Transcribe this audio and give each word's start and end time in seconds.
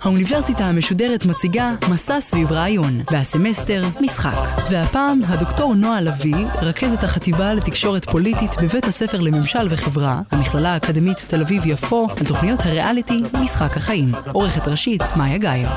האוניברסיטה 0.00 0.64
המשודרת 0.64 1.26
מציגה 1.26 1.70
מסע 1.90 2.20
סביב 2.20 2.52
רעיון, 2.52 3.00
והסמסטר 3.10 3.84
משחק. 4.00 4.36
והפעם 4.70 5.20
הדוקטור 5.28 5.74
נועה 5.74 6.00
לביא, 6.00 6.46
רכזת 6.62 7.04
החטיבה 7.04 7.54
לתקשורת 7.54 8.10
פוליטית 8.10 8.50
בבית 8.62 8.84
הספר 8.84 9.20
לממשל 9.20 9.66
וחברה, 9.70 10.20
המכללה 10.30 10.74
האקדמית 10.74 11.18
תל 11.28 11.40
אביב-יפו, 11.40 12.06
על 12.20 12.26
תוכניות 12.28 12.60
הריאליטי 12.62 13.22
משחק 13.42 13.76
החיים. 13.76 14.12
עורכת 14.32 14.68
ראשית 14.68 15.02
מאיה 15.16 15.38
גאייר. 15.38 15.68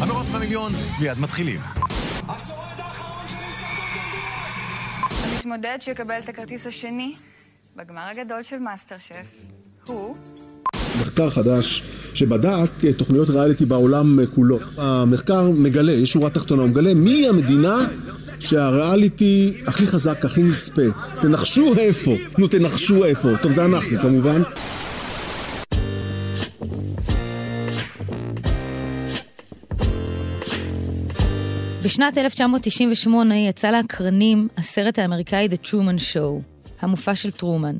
המרוץ 0.00 0.34
למיליון, 0.34 0.72
מיד 1.00 1.18
מתחילים. 1.18 1.60
המתמודד 5.24 5.78
שיקבל 5.80 6.18
את 6.18 6.28
הכרטיס 6.28 6.66
השני 6.66 7.12
בגמר 7.76 8.08
הגדול 8.10 8.42
של 8.42 8.58
מאסטר 8.58 8.98
שף 8.98 9.56
הוא... 9.86 10.16
מחקר 11.00 11.30
חדש 11.30 11.82
שבדק 12.14 12.70
תוכניות 12.96 13.30
ריאליטי 13.30 13.64
בעולם 13.64 14.18
כולו. 14.34 14.58
המחקר 14.78 15.50
מגלה, 15.50 15.92
יש 15.92 16.12
שורה 16.12 16.30
תחתונה, 16.30 16.62
הוא 16.62 16.70
מגלה 16.70 16.94
מי 16.94 17.28
המדינה 17.28 17.86
שהריאליטי 18.40 19.60
הכי 19.66 19.86
חזק, 19.86 20.24
הכי 20.24 20.42
נצפה. 20.42 20.82
תנחשו 21.22 21.74
איפה. 21.78 22.14
נו, 22.38 22.48
תנחשו 22.48 23.04
איפה. 23.04 23.28
טוב, 23.42 23.52
זה 23.52 23.64
אנחנו 23.64 23.98
כמובן. 23.98 24.42
בשנת 31.84 32.18
1998 32.18 33.34
יצא 33.48 33.70
לאקרנים 33.70 34.48
הסרט 34.56 34.98
האמריקאי 34.98 35.48
The 35.52 35.66
Truman 35.66 36.14
Show, 36.14 36.42
המופע 36.80 37.14
של 37.14 37.30
טרומן. 37.30 37.76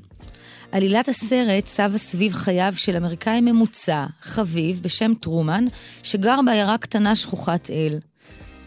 עלילת 0.72 1.08
הסרט 1.08 1.66
סבה 1.66 1.98
סביב 1.98 2.32
חייו 2.32 2.72
של 2.76 2.96
אמריקאי 2.96 3.40
ממוצע, 3.40 4.06
חביב, 4.22 4.80
בשם 4.82 5.14
טרומן, 5.14 5.64
שגר 6.02 6.40
בעיירה 6.46 6.78
קטנה 6.78 7.16
שכוחת 7.16 7.70
אל. 7.70 7.98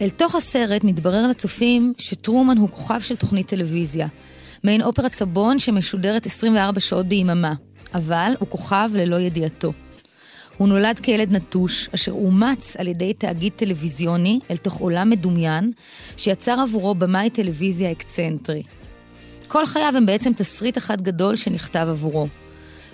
אל 0.02 0.10
תוך 0.10 0.36
הסרט 0.36 0.84
מתברר 0.84 1.28
לצופים 1.28 1.94
שטרומן 1.98 2.58
הוא 2.58 2.70
כוכב 2.70 3.00
של 3.02 3.16
תוכנית 3.16 3.48
טלוויזיה, 3.48 4.08
מעין 4.64 4.82
אופרת 4.82 5.14
סבון 5.14 5.60
שמשודרת 5.60 6.26
24 6.26 6.80
שעות 6.80 7.06
ביממה, 7.06 7.54
אבל 7.94 8.34
הוא 8.40 8.50
כוכב 8.50 8.90
ללא 8.94 9.20
ידיעתו. 9.20 9.74
הוא 10.58 10.68
נולד 10.68 11.00
כילד 11.00 11.32
נטוש, 11.32 11.90
אשר 11.96 12.12
אומץ 12.12 12.76
על 12.76 12.88
ידי 12.88 13.14
תאגיד 13.14 13.54
טלוויזיוני 13.56 14.40
אל 14.52 14.58
תוך 14.58 14.78
עולם 14.78 15.10
מדומיין, 15.10 15.72
שיצר 16.18 16.60
עבורו 16.60 16.96
במאי 16.96 17.30
טלוויזיה 17.30 17.92
אקצנטרי. 17.92 18.64
כל 19.50 19.66
חייו 19.66 19.94
הם 19.98 20.06
בעצם 20.06 20.32
תסריט 20.34 20.78
אחד 20.78 21.02
גדול 21.02 21.36
שנכתב 21.36 21.88
עבורו. 21.90 22.28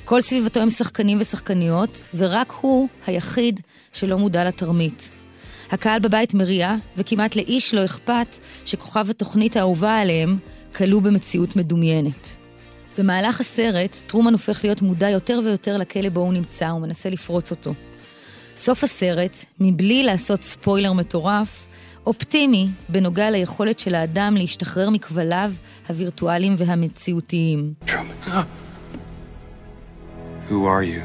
כל 0.05 0.21
סביבתו 0.21 0.59
הם 0.59 0.69
שחקנים 0.69 1.17
ושחקניות, 1.21 2.01
ורק 2.13 2.53
הוא 2.61 2.87
היחיד 3.07 3.59
שלא 3.93 4.17
מודע 4.17 4.45
לתרמית. 4.45 5.11
הקהל 5.71 5.99
בבית 5.99 6.33
מריע, 6.33 6.75
וכמעט 6.97 7.35
לאיש 7.35 7.73
לא 7.73 7.85
אכפת 7.85 8.37
שכוכב 8.65 9.09
התוכנית 9.09 9.57
האהובה 9.57 9.97
עליהם 9.97 10.37
כלוא 10.75 11.01
במציאות 11.01 11.55
מדומיינת. 11.55 12.35
במהלך 12.97 13.41
הסרט, 13.41 13.95
טרומן 14.07 14.33
הופך 14.33 14.63
להיות 14.63 14.81
מודע 14.81 15.09
יותר 15.09 15.39
ויותר 15.43 15.77
לכלא 15.77 16.09
בו 16.09 16.19
הוא 16.19 16.33
נמצא 16.33 16.65
ומנסה 16.65 17.09
לפרוץ 17.09 17.51
אותו. 17.51 17.73
סוף 18.57 18.83
הסרט, 18.83 19.45
מבלי 19.59 20.03
לעשות 20.03 20.41
ספוילר 20.41 20.93
מטורף, 20.93 21.67
אופטימי 22.05 22.69
בנוגע 22.89 23.29
ליכולת 23.29 23.79
של 23.79 23.95
האדם 23.95 24.35
להשתחרר 24.37 24.89
מכבליו 24.89 25.51
הווירטואליים 25.89 26.55
והמציאותיים. 26.57 27.73
Who 30.49 30.65
are 30.65 30.83
you? 30.83 31.01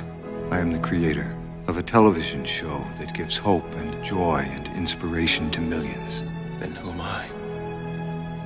I 0.51 0.59
am 0.59 0.71
the 0.73 0.83
creator 0.89 1.29
of 1.69 1.79
a 1.79 1.83
television 1.83 2.45
show 2.45 2.77
that 2.99 3.15
gives 3.15 3.37
hope 3.39 3.71
and 3.81 3.91
joy 4.05 4.41
and 4.57 4.67
inspiration 4.83 5.45
to 5.55 5.61
millions. 5.75 6.13
Then 6.61 6.73
who 6.81 6.91
am 6.95 7.01
I? 7.01 7.25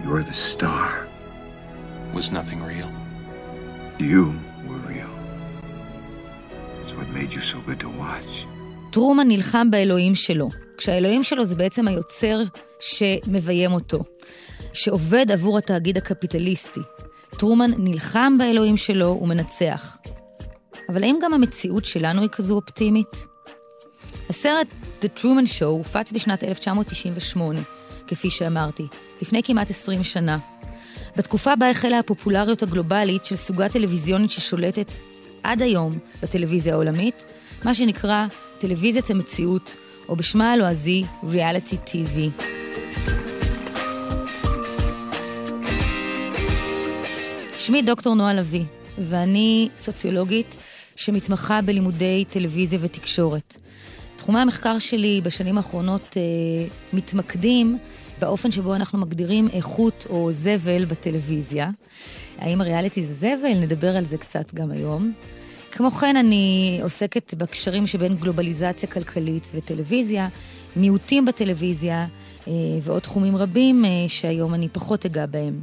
You're 0.04 0.22
the 0.22 0.38
star. 0.52 0.90
Was 2.16 2.30
nothing 2.38 2.60
real? 2.72 2.90
You 4.10 4.22
were 4.68 4.82
real. 4.92 5.14
It's 6.80 6.92
what 6.96 7.08
made 7.18 7.30
you 7.36 7.42
so 7.52 7.58
good 7.68 7.80
to 7.84 7.90
watch. 8.04 8.32
טרומן 8.94 9.28
נלחם 9.28 9.70
באלוהים 9.70 10.14
שלו, 10.14 10.50
כשהאלוהים 10.78 11.24
שלו 11.24 11.44
זה 11.44 11.56
בעצם 11.56 11.88
היוצר 11.88 12.42
שמביים 12.80 13.72
אותו, 13.72 14.00
שעובד 14.72 15.30
עבור 15.30 15.58
התאגיד 15.58 15.96
הקפיטליסטי. 15.96 16.80
טרומן 17.30 17.70
נלחם 17.78 18.38
באלוהים 18.38 18.76
שלו 18.76 19.18
ומנצח. 19.22 19.98
אבל 20.88 21.02
האם 21.02 21.18
גם 21.22 21.34
המציאות 21.34 21.84
שלנו 21.84 22.20
היא 22.22 22.28
כזו 22.28 22.54
אופטימית? 22.54 23.24
הסרט 24.30 24.66
The 25.02 25.20
Truman 25.20 25.60
Show 25.60 25.64
הופץ 25.64 26.12
בשנת 26.12 26.44
1998, 26.44 27.60
כפי 28.06 28.30
שאמרתי, 28.30 28.86
לפני 29.22 29.42
כמעט 29.42 29.70
20 29.70 30.04
שנה. 30.04 30.38
בתקופה 31.16 31.56
בה 31.56 31.70
החלה 31.70 31.98
הפופולריות 31.98 32.62
הגלובלית 32.62 33.24
של 33.24 33.36
סוגה 33.36 33.68
טלוויזיונית 33.68 34.30
ששולטת 34.30 34.92
עד 35.42 35.62
היום 35.62 35.98
בטלוויזיה 36.22 36.74
העולמית, 36.74 37.24
מה 37.64 37.74
שנקרא 37.74 38.26
טלוויזיית 38.66 39.10
המציאות, 39.10 39.76
או 40.08 40.16
בשמה 40.16 40.52
הלועזי 40.52 41.04
ריאליטי 41.28 41.76
TV. 41.86 42.44
שמי 47.58 47.82
דוקטור 47.82 48.14
נועה 48.14 48.34
לביא, 48.34 48.64
ואני 48.98 49.68
סוציולוגית 49.76 50.56
שמתמחה 50.96 51.62
בלימודי 51.62 52.24
טלוויזיה 52.30 52.78
ותקשורת. 52.82 53.56
תחומי 54.16 54.40
המחקר 54.40 54.78
שלי 54.78 55.20
בשנים 55.24 55.56
האחרונות 55.56 56.16
אה, 56.16 56.22
מתמקדים 56.92 57.78
באופן 58.18 58.50
שבו 58.50 58.74
אנחנו 58.74 58.98
מגדירים 58.98 59.48
איכות 59.52 60.06
או 60.10 60.32
זבל 60.32 60.84
בטלוויזיה. 60.84 61.70
האם 62.38 62.60
הריאליטי 62.60 63.04
זה 63.04 63.14
זבל? 63.14 63.58
נדבר 63.60 63.96
על 63.96 64.04
זה 64.04 64.18
קצת 64.18 64.54
גם 64.54 64.70
היום. 64.70 65.12
כמו 65.76 65.90
כן, 65.90 66.16
אני 66.16 66.78
עוסקת 66.82 67.34
בקשרים 67.34 67.86
שבין 67.86 68.16
גלובליזציה 68.16 68.88
כלכלית 68.88 69.50
וטלוויזיה, 69.54 70.28
מיעוטים 70.76 71.24
בטלוויזיה 71.24 72.06
אה, 72.48 72.52
ועוד 72.82 73.02
תחומים 73.02 73.36
רבים 73.36 73.84
אה, 73.84 73.90
שהיום 74.08 74.54
אני 74.54 74.68
פחות 74.68 75.06
אגע 75.06 75.26
בהם. 75.26 75.60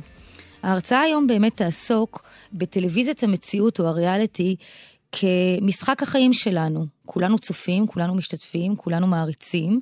ההרצאה 0.63 1.01
היום 1.01 1.27
באמת 1.27 1.57
תעסוק 1.57 2.23
בטלוויזיית 2.53 3.23
המציאות 3.23 3.79
או 3.79 3.87
הריאליטי 3.87 4.55
כמשחק 5.11 6.03
החיים 6.03 6.33
שלנו. 6.33 6.85
כולנו 7.05 7.39
צופים, 7.39 7.87
כולנו 7.87 8.15
משתתפים, 8.15 8.75
כולנו 8.75 9.07
מעריצים. 9.07 9.81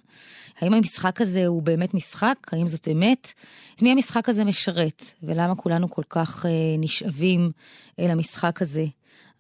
האם 0.62 0.74
המשחק 0.74 1.22
הזה 1.22 1.48
הוא 1.48 1.62
באמת 1.62 1.94
משחק? 1.94 2.38
האם 2.52 2.68
זאת 2.68 2.88
אמת? 2.88 3.34
את 3.76 3.82
מי 3.82 3.92
המשחק 3.92 4.30
הזה 4.30 4.46
משרת? 4.46 5.04
ולמה 5.24 5.56
כולנו 5.56 5.90
כל 5.90 6.04
כך 6.10 6.46
אה, 6.46 6.52
נשאבים 6.80 7.52
אל 8.00 8.12
המשחק 8.12 8.62
הזה? 8.62 8.86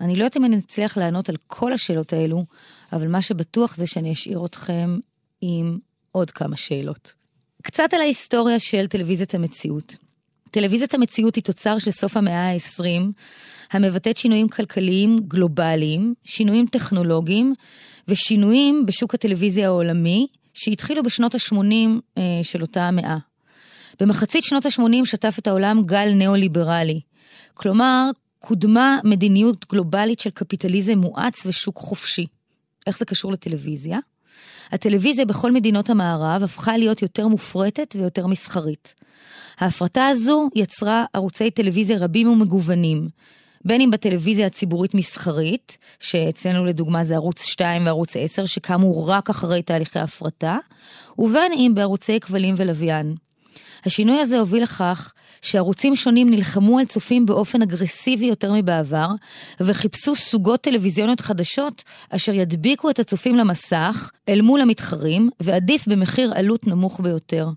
אני 0.01 0.15
לא 0.15 0.19
יודעת 0.19 0.37
אם 0.37 0.45
אני 0.45 0.57
אצליח 0.57 0.97
לענות 0.97 1.29
על 1.29 1.35
כל 1.47 1.73
השאלות 1.73 2.13
האלו, 2.13 2.45
אבל 2.93 3.07
מה 3.07 3.21
שבטוח 3.21 3.75
זה 3.75 3.87
שאני 3.87 4.11
אשאיר 4.11 4.45
אתכם 4.45 4.97
עם 5.41 5.77
עוד 6.11 6.31
כמה 6.31 6.55
שאלות. 6.55 7.13
קצת 7.61 7.93
על 7.93 8.01
ההיסטוריה 8.01 8.59
של 8.59 8.87
טלוויזיית 8.87 9.35
המציאות. 9.35 9.95
טלוויזיית 10.51 10.93
המציאות 10.93 11.35
היא 11.35 11.43
תוצר 11.43 11.77
של 11.77 11.91
סוף 11.91 12.17
המאה 12.17 12.51
ה-20, 12.51 12.83
המבטאת 13.71 14.17
שינויים 14.17 14.49
כלכליים 14.49 15.17
גלובליים, 15.27 16.13
שינויים 16.23 16.65
טכנולוגיים 16.65 17.53
ושינויים 18.07 18.85
בשוק 18.85 19.13
הטלוויזיה 19.13 19.67
העולמי, 19.67 20.27
שהתחילו 20.53 21.03
בשנות 21.03 21.35
ה-80 21.35 21.55
אה, 22.17 22.23
של 22.43 22.61
אותה 22.61 22.83
המאה. 22.83 23.17
במחצית 23.99 24.43
שנות 24.43 24.65
ה-80 24.65 25.05
שטף 25.05 25.35
את 25.39 25.47
העולם 25.47 25.83
גל 25.85 26.09
ניאו-ליברלי. 26.15 27.01
כלומר, 27.53 28.09
קודמה 28.39 28.99
מדיניות 29.03 29.65
גלובלית 29.71 30.19
של 30.19 30.29
קפיטליזם 30.29 30.97
מואץ 30.97 31.45
ושוק 31.45 31.77
חופשי. 31.77 32.25
איך 32.87 32.97
זה 32.97 33.05
קשור 33.05 33.31
לטלוויזיה? 33.31 33.99
הטלוויזיה 34.71 35.25
בכל 35.25 35.51
מדינות 35.51 35.89
המערב 35.89 36.43
הפכה 36.43 36.77
להיות 36.77 37.01
יותר 37.01 37.27
מופרטת 37.27 37.95
ויותר 37.99 38.27
מסחרית. 38.27 38.95
ההפרטה 39.59 40.07
הזו 40.07 40.49
יצרה 40.55 41.05
ערוצי 41.13 41.51
טלוויזיה 41.51 41.97
רבים 41.97 42.27
ומגוונים, 42.27 43.09
בין 43.65 43.81
אם 43.81 43.91
בטלוויזיה 43.91 44.45
הציבורית 44.45 44.93
מסחרית, 44.93 45.77
שאצלנו 45.99 46.65
לדוגמה 46.65 47.03
זה 47.03 47.15
ערוץ 47.15 47.43
2 47.43 47.85
וערוץ 47.85 48.15
10 48.15 48.45
שקמו 48.45 49.07
רק 49.07 49.29
אחרי 49.29 49.61
תהליכי 49.61 49.99
הפרטה, 49.99 50.57
ובין 51.19 51.51
אם 51.53 51.71
בערוצי 51.75 52.19
כבלים 52.19 52.55
ולוויין. 52.57 53.15
השינוי 53.85 54.19
הזה 54.19 54.39
הוביל 54.39 54.63
לכך 54.63 55.13
שערוצים 55.41 55.95
שונים 55.95 56.29
נלחמו 56.29 56.79
על 56.79 56.85
צופים 56.85 57.25
באופן 57.25 57.61
אגרסיבי 57.61 58.25
יותר 58.25 58.53
מבעבר, 58.53 59.07
וחיפשו 59.59 60.15
סוגות 60.15 60.61
טלוויזיוניות 60.61 61.21
חדשות 61.21 61.83
אשר 62.09 62.33
ידביקו 62.33 62.89
את 62.89 62.99
הצופים 62.99 63.35
למסך 63.35 64.11
אל 64.29 64.41
מול 64.41 64.61
המתחרים, 64.61 65.29
ועדיף 65.39 65.87
במחיר 65.87 66.33
עלות 66.35 66.67
נמוך 66.67 66.99
ביותר. 66.99 67.47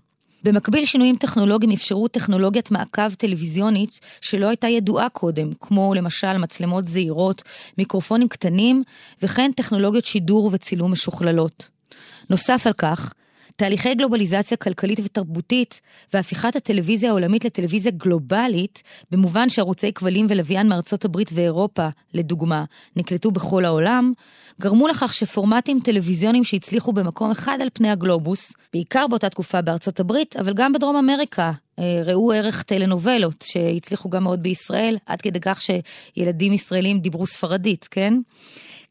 במקביל, 0.43 0.85
שינויים 0.85 1.15
טכנולוגיים 1.15 1.71
אפשרו 1.71 2.07
טכנולוגיית 2.07 2.71
מעקב 2.71 3.13
טלוויזיונית 3.13 3.99
שלא 4.21 4.47
הייתה 4.47 4.67
ידועה 4.67 5.09
קודם, 5.09 5.53
כמו 5.59 5.93
למשל 5.93 6.37
מצלמות 6.37 6.85
זעירות, 6.85 7.41
מיקרופונים 7.77 8.27
קטנים, 8.27 8.83
וכן 9.21 9.51
טכנולוגיות 9.55 10.05
שידור 10.05 10.49
וצילום 10.53 10.91
משוכללות. 10.91 11.69
נוסף 12.29 12.67
על 12.67 12.73
כך, 12.73 13.13
תהליכי 13.55 13.95
גלובליזציה 13.95 14.57
כלכלית 14.57 14.99
ותרבותית 15.03 15.81
והפיכת 16.13 16.55
הטלוויזיה 16.55 17.09
העולמית 17.09 17.45
לטלוויזיה 17.45 17.91
גלובלית, 17.91 18.83
במובן 19.11 19.49
שערוצי 19.49 19.93
כבלים 19.93 20.25
ולוויין 20.29 20.69
מארצות 20.69 21.05
הברית 21.05 21.29
ואירופה, 21.33 21.87
לדוגמה, 22.13 22.63
נקלטו 22.95 23.31
בכל 23.31 23.65
העולם, 23.65 24.13
גרמו 24.61 24.87
לכך 24.87 25.13
שפורמטים 25.13 25.79
טלוויזיוניים 25.79 26.43
שהצליחו 26.43 26.93
במקום 26.93 27.31
אחד 27.31 27.57
על 27.61 27.67
פני 27.73 27.89
הגלובוס, 27.89 28.53
בעיקר 28.73 29.07
באותה 29.07 29.29
תקופה 29.29 29.61
בארצות 29.61 29.99
הברית, 29.99 30.35
אבל 30.35 30.53
גם 30.53 30.73
בדרום 30.73 30.95
אמריקה, 30.95 31.51
אה, 31.79 32.01
ראו 32.05 32.31
ערך 32.31 32.63
טלנובלות, 32.63 33.45
שהצליחו 33.47 34.09
גם 34.09 34.23
מאוד 34.23 34.43
בישראל, 34.43 34.97
עד 35.05 35.21
כדי 35.21 35.39
כך 35.41 35.61
שילדים 35.61 36.53
ישראלים 36.53 36.99
דיברו 36.99 37.27
ספרדית, 37.27 37.87
כן? 37.91 38.13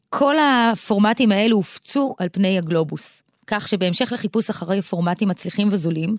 כל 0.09 0.35
הפורמטים 0.39 1.31
האלו 1.31 1.57
הופצו 1.57 2.15
על 2.19 2.29
פני 2.31 2.57
הגלובוס. 2.57 3.22
כך 3.47 3.67
שבהמשך 3.67 4.11
לחיפוש 4.11 4.49
אחרי 4.49 4.81
פורמטים 4.81 5.29
מצליחים 5.29 5.69
וזולים, 5.71 6.15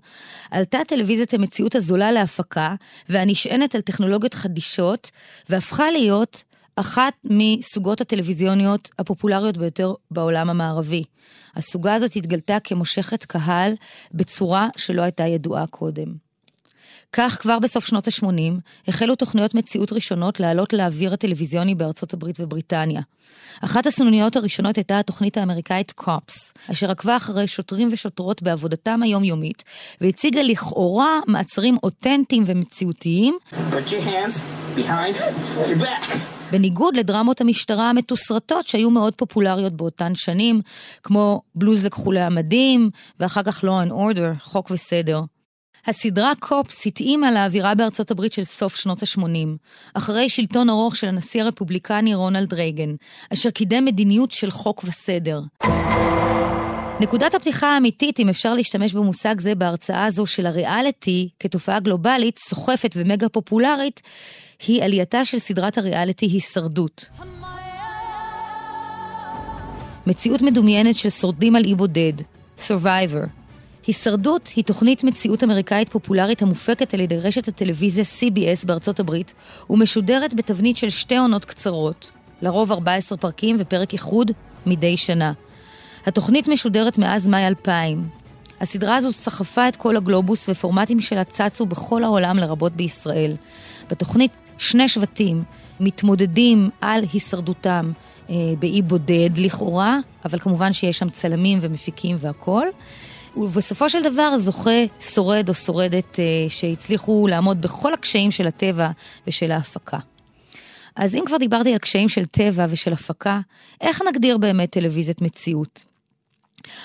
עלתה 0.51 0.79
טלוויזיית 0.87 1.33
המציאות 1.33 1.75
הזולה 1.75 2.11
להפקה 2.11 2.75
והנשענת 3.09 3.75
על 3.75 3.81
טכנולוגיות 3.81 4.33
חדישות, 4.33 5.11
והפכה 5.49 5.91
להיות 5.91 6.43
אחת 6.75 7.13
מסוגות 7.23 8.01
הטלוויזיוניות 8.01 8.89
הפופולריות 8.99 9.57
ביותר 9.57 9.93
בעולם 10.11 10.49
המערבי. 10.49 11.03
הסוגה 11.55 11.93
הזאת 11.93 12.15
התגלתה 12.15 12.57
כמושכת 12.63 13.25
קהל 13.25 13.73
בצורה 14.13 14.69
שלא 14.77 15.01
הייתה 15.01 15.23
ידועה 15.23 15.67
קודם. 15.67 16.24
כך 17.17 17.37
כבר 17.41 17.59
בסוף 17.59 17.85
שנות 17.85 18.07
ה-80 18.07 18.53
החלו 18.87 19.15
תוכניות 19.15 19.55
מציאות 19.55 19.93
ראשונות 19.93 20.39
לעלות 20.39 20.73
לאוויר 20.73 21.13
הטלוויזיוני 21.13 21.75
בארצות 21.75 22.13
הברית 22.13 22.39
ובריטניה. 22.39 23.01
אחת 23.61 23.85
הסנוניות 23.85 24.35
הראשונות 24.35 24.75
הייתה 24.75 24.99
התוכנית 24.99 25.37
האמריקאית 25.37 25.91
קופס, 25.91 26.53
אשר 26.71 26.91
עקבה 26.91 27.17
אחרי 27.17 27.47
שוטרים 27.47 27.87
ושוטרות 27.91 28.41
בעבודתם 28.41 29.03
היומיומית, 29.03 29.63
והציגה 30.01 30.41
לכאורה 30.41 31.19
מעצרים 31.27 31.77
אותנטיים 31.83 32.43
ומציאותיים. 32.47 33.37
בניגוד 36.51 36.97
לדרמות 36.97 37.41
המשטרה 37.41 37.89
המתוסרטות 37.89 38.67
שהיו 38.67 38.89
מאוד 38.89 39.13
פופולריות 39.15 39.73
באותן 39.73 40.15
שנים, 40.15 40.61
כמו 41.03 41.41
בלוז 41.55 41.85
לכחולי 41.85 42.21
המדים, 42.21 42.89
ואחר 43.19 43.43
כך 43.43 43.63
law 43.63 43.87
and 43.87 43.91
order, 43.91 44.39
חוק 44.39 44.71
וסדר. 44.71 45.21
הסדרה 45.87 46.31
קופס 46.39 46.85
התאימה 46.85 47.31
לאווירה 47.31 47.75
בארצות 47.75 48.11
הברית 48.11 48.33
של 48.33 48.43
סוף 48.43 48.75
שנות 48.75 49.03
ה-80, 49.03 49.47
אחרי 49.93 50.29
שלטון 50.29 50.69
ארוך 50.69 50.95
של 50.95 51.07
הנשיא 51.07 51.43
הרפובליקני 51.43 52.15
רונלד 52.15 52.53
רייגן, 52.53 52.95
אשר 53.33 53.49
קידם 53.49 53.85
מדיניות 53.85 54.31
של 54.31 54.51
חוק 54.51 54.83
וסדר. 54.83 55.41
נקודת 56.99 57.33
הפתיחה 57.33 57.67
האמיתית, 57.67 58.19
אם 58.19 58.29
אפשר 58.29 58.53
להשתמש 58.53 58.93
במושג 58.93 59.39
זה 59.39 59.55
בהרצאה 59.55 60.05
הזו 60.05 60.25
של 60.25 60.45
הריאליטי 60.45 61.29
כתופעה 61.39 61.79
גלובלית, 61.79 62.37
סוחפת 62.37 62.93
ומגה 62.95 63.29
פופולרית, 63.29 64.01
היא 64.67 64.83
עלייתה 64.83 65.25
של 65.25 65.39
סדרת 65.39 65.77
הריאליטי 65.77 66.25
הישרדות. 66.25 67.09
מציאות 70.07 70.41
מדומיינת 70.41 70.95
של 70.95 71.09
שורדים 71.09 71.55
על 71.55 71.63
אי 71.63 71.75
בודד, 71.75 72.13
Survivor, 72.67 73.44
הישרדות 73.87 74.47
היא 74.55 74.63
תוכנית 74.63 75.03
מציאות 75.03 75.43
אמריקאית 75.43 75.89
פופולרית 75.89 76.41
המופקת 76.41 76.93
על 76.93 76.99
ידי 76.99 77.17
רשת 77.17 77.47
הטלוויזיה 77.47 78.03
CBS 78.03 78.67
בארצות 78.67 78.99
הברית 78.99 79.33
ומשודרת 79.69 80.33
בתבנית 80.33 80.77
של 80.77 80.89
שתי 80.89 81.17
עונות 81.17 81.45
קצרות, 81.45 82.11
לרוב 82.41 82.71
14 82.71 83.17
פרקים 83.17 83.55
ופרק 83.59 83.93
איחוד 83.93 84.31
מדי 84.65 84.97
שנה. 84.97 85.33
התוכנית 86.05 86.47
משודרת 86.47 86.97
מאז 86.97 87.27
מאי 87.27 87.47
2000. 87.47 88.07
הסדרה 88.61 88.95
הזו 88.95 89.11
סחפה 89.11 89.67
את 89.67 89.75
כל 89.75 89.97
הגלובוס 89.97 90.49
ופורמטים 90.49 90.99
שלה 90.99 91.23
צצו 91.23 91.65
בכל 91.65 92.03
העולם 92.03 92.37
לרבות 92.37 92.75
בישראל. 92.75 93.35
בתוכנית 93.89 94.31
שני 94.57 94.87
שבטים 94.87 95.43
מתמודדים 95.79 96.69
על 96.81 97.03
הישרדותם 97.13 97.91
אה, 98.29 98.35
באי 98.59 98.81
בודד 98.81 99.29
לכאורה, 99.37 99.97
אבל 100.25 100.39
כמובן 100.39 100.73
שיש 100.73 100.97
שם 100.97 101.09
צלמים 101.09 101.59
ומפיקים 101.61 102.17
והכול. 102.19 102.67
ובסופו 103.37 103.89
של 103.89 104.03
דבר 104.03 104.37
זוכה 104.37 104.85
שורד 104.99 105.49
או 105.49 105.53
שורדת 105.53 106.19
אה, 106.19 106.25
שהצליחו 106.49 107.27
לעמוד 107.27 107.61
בכל 107.61 107.93
הקשיים 107.93 108.31
של 108.31 108.47
הטבע 108.47 108.89
ושל 109.27 109.51
ההפקה. 109.51 109.97
אז 110.95 111.15
אם 111.15 111.23
כבר 111.25 111.37
דיברתי 111.37 111.73
על 111.73 111.77
קשיים 111.77 112.09
של 112.09 112.25
טבע 112.25 112.65
ושל 112.69 112.93
הפקה, 112.93 113.39
איך 113.81 114.01
נגדיר 114.09 114.37
באמת 114.37 114.69
טלוויזיית 114.69 115.21
מציאות? 115.21 115.85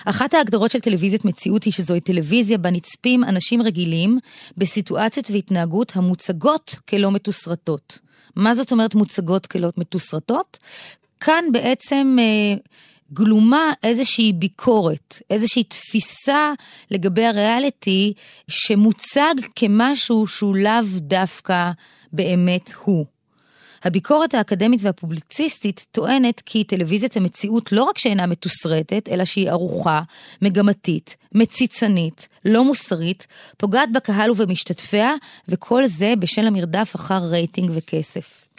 אחת 0.05 0.35
ההגדרות 0.35 0.71
של 0.71 0.81
טלוויזיית 0.81 1.25
מציאות 1.25 1.65
היא 1.65 1.73
שזוהי 1.73 2.01
טלוויזיה 2.01 2.59
בה 2.59 2.71
נצפים 2.71 3.25
אנשים 3.25 3.63
רגילים 3.63 4.19
בסיטואציות 4.57 5.31
והתנהגות 5.31 5.93
המוצגות 5.97 6.77
כלא 6.89 7.11
מתוסרטות. 7.11 7.99
מה 8.37 8.55
זאת 8.55 8.73
אומרת 8.73 8.95
מוצגות 8.95 9.47
כלא 9.47 9.69
מתוסרטות? 9.77 10.59
כאן 11.21 11.45
בעצם 11.53 12.17
אה, 12.21 12.55
גלומה 13.13 13.73
איזושהי 13.83 14.33
ביקורת, 14.33 15.23
איזושהי 15.31 15.65
תפיסה 15.65 16.53
לגבי 16.91 17.27
הריאליטי 17.27 18.13
שמוצג 18.49 19.35
כמשהו 19.57 20.27
שהוא 20.27 20.57
לאו 20.57 20.99
דווקא 20.99 21.71
באמת 22.13 22.73
הוא. 22.85 23.07
הביקורת 23.85 24.35
האקדמית 24.35 24.81
והפובליציסטית 24.83 25.87
טוענת 25.93 26.41
כי 26.47 26.65
טלוויזיית 26.65 27.17
המציאות 27.17 27.73
לא 27.73 27.85
רק 27.85 27.99
שאינה 27.99 28.27
מתוסרטת, 28.27 29.09
אלא 29.09 29.25
שהיא 29.25 29.51
ערוכה, 29.51 30.03
מגמתית, 30.43 31.17
מציצנית, 31.35 32.29
לא 32.45 32.65
מוסרית, 32.65 33.27
פוגעת 33.57 33.93
בקהל 33.93 34.31
ובמשתתפיה, 34.31 35.15
וכל 35.49 35.87
זה 35.87 36.15
בשל 36.19 36.47
המרדף 36.47 36.93
אחר 36.97 37.23
רייטינג 37.23 37.71
וכסף. 37.75 38.50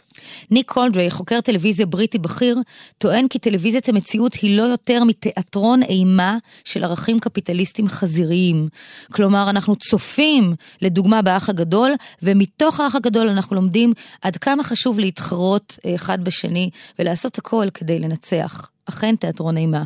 ניק 0.51 0.71
קולדרי, 0.71 1.12
חוקר 1.12 1.41
טלוויזיה 1.41 1.86
בריטי 1.86 2.17
בכיר, 2.17 2.57
טוען 2.98 3.27
כי 3.27 3.39
טלוויזיית 3.39 3.89
המציאות 3.89 4.34
היא 4.34 4.57
לא 4.57 4.63
יותר 4.63 5.03
מתיאטרון 5.03 5.84
אימה 5.84 6.38
של 6.65 6.84
ערכים 6.84 7.19
קפיטליסטיים 7.19 7.88
חזיריים. 7.88 8.67
כלומר, 9.12 9.50
אנחנו 9.50 9.75
צופים, 9.75 10.55
לדוגמה, 10.81 11.22
באח 11.22 11.50
הגדול, 11.50 11.91
ומתוך 12.24 12.79
האח 12.79 12.95
הגדול 12.95 13.29
אנחנו 13.29 13.55
לומדים 13.55 13.93
עד 14.22 14.38
כמה 14.38 14.63
חשוב 14.63 15.00
להתחרות 15.00 15.79
אה, 15.86 15.95
אחד 15.95 16.24
בשני 16.24 16.69
ולעשות 17.00 17.38
הכל 17.38 17.67
כדי 17.74 18.00
לנצח. 18.00 18.69
אכן 18.86 19.15
תיאטרון 19.15 19.57
אימה. 19.57 19.84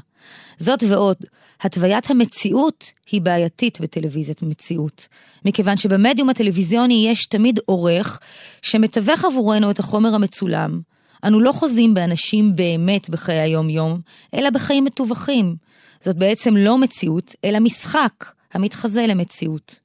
זאת 0.60 0.84
ועוד, 0.90 1.18
התוויית 1.62 2.10
המציאות 2.10 2.92
היא 3.12 3.22
בעייתית 3.22 3.82
בטלוויזיית 3.82 4.42
מציאות, 4.42 5.08
מכיוון 5.46 5.78
שבמדיום 5.78 6.30
הטלוויזיוני 6.30 7.08
יש 7.08 7.26
תמיד 7.26 7.60
עורך 7.66 8.20
שמתווך 8.62 9.26
עבורנו 9.26 9.72
את 9.72 9.80
החומר 9.80 10.16
המצולם. 10.16 10.80
אנו 11.24 11.40
לא 11.40 11.52
חוזים 11.52 11.94
באנשים 11.94 12.56
באמת 12.56 13.10
בחיי 13.10 13.40
היום-יום, 13.40 14.00
אלא 14.34 14.50
בחיים 14.50 14.86
מתווכים. 14.86 15.56
זאת 16.04 16.16
בעצם 16.16 16.58
לא 16.58 16.78
מציאות, 16.78 17.36
אלא 17.46 17.60
משחק 17.60 18.26
המתחזה 18.54 19.08
למציאות. 19.08 19.80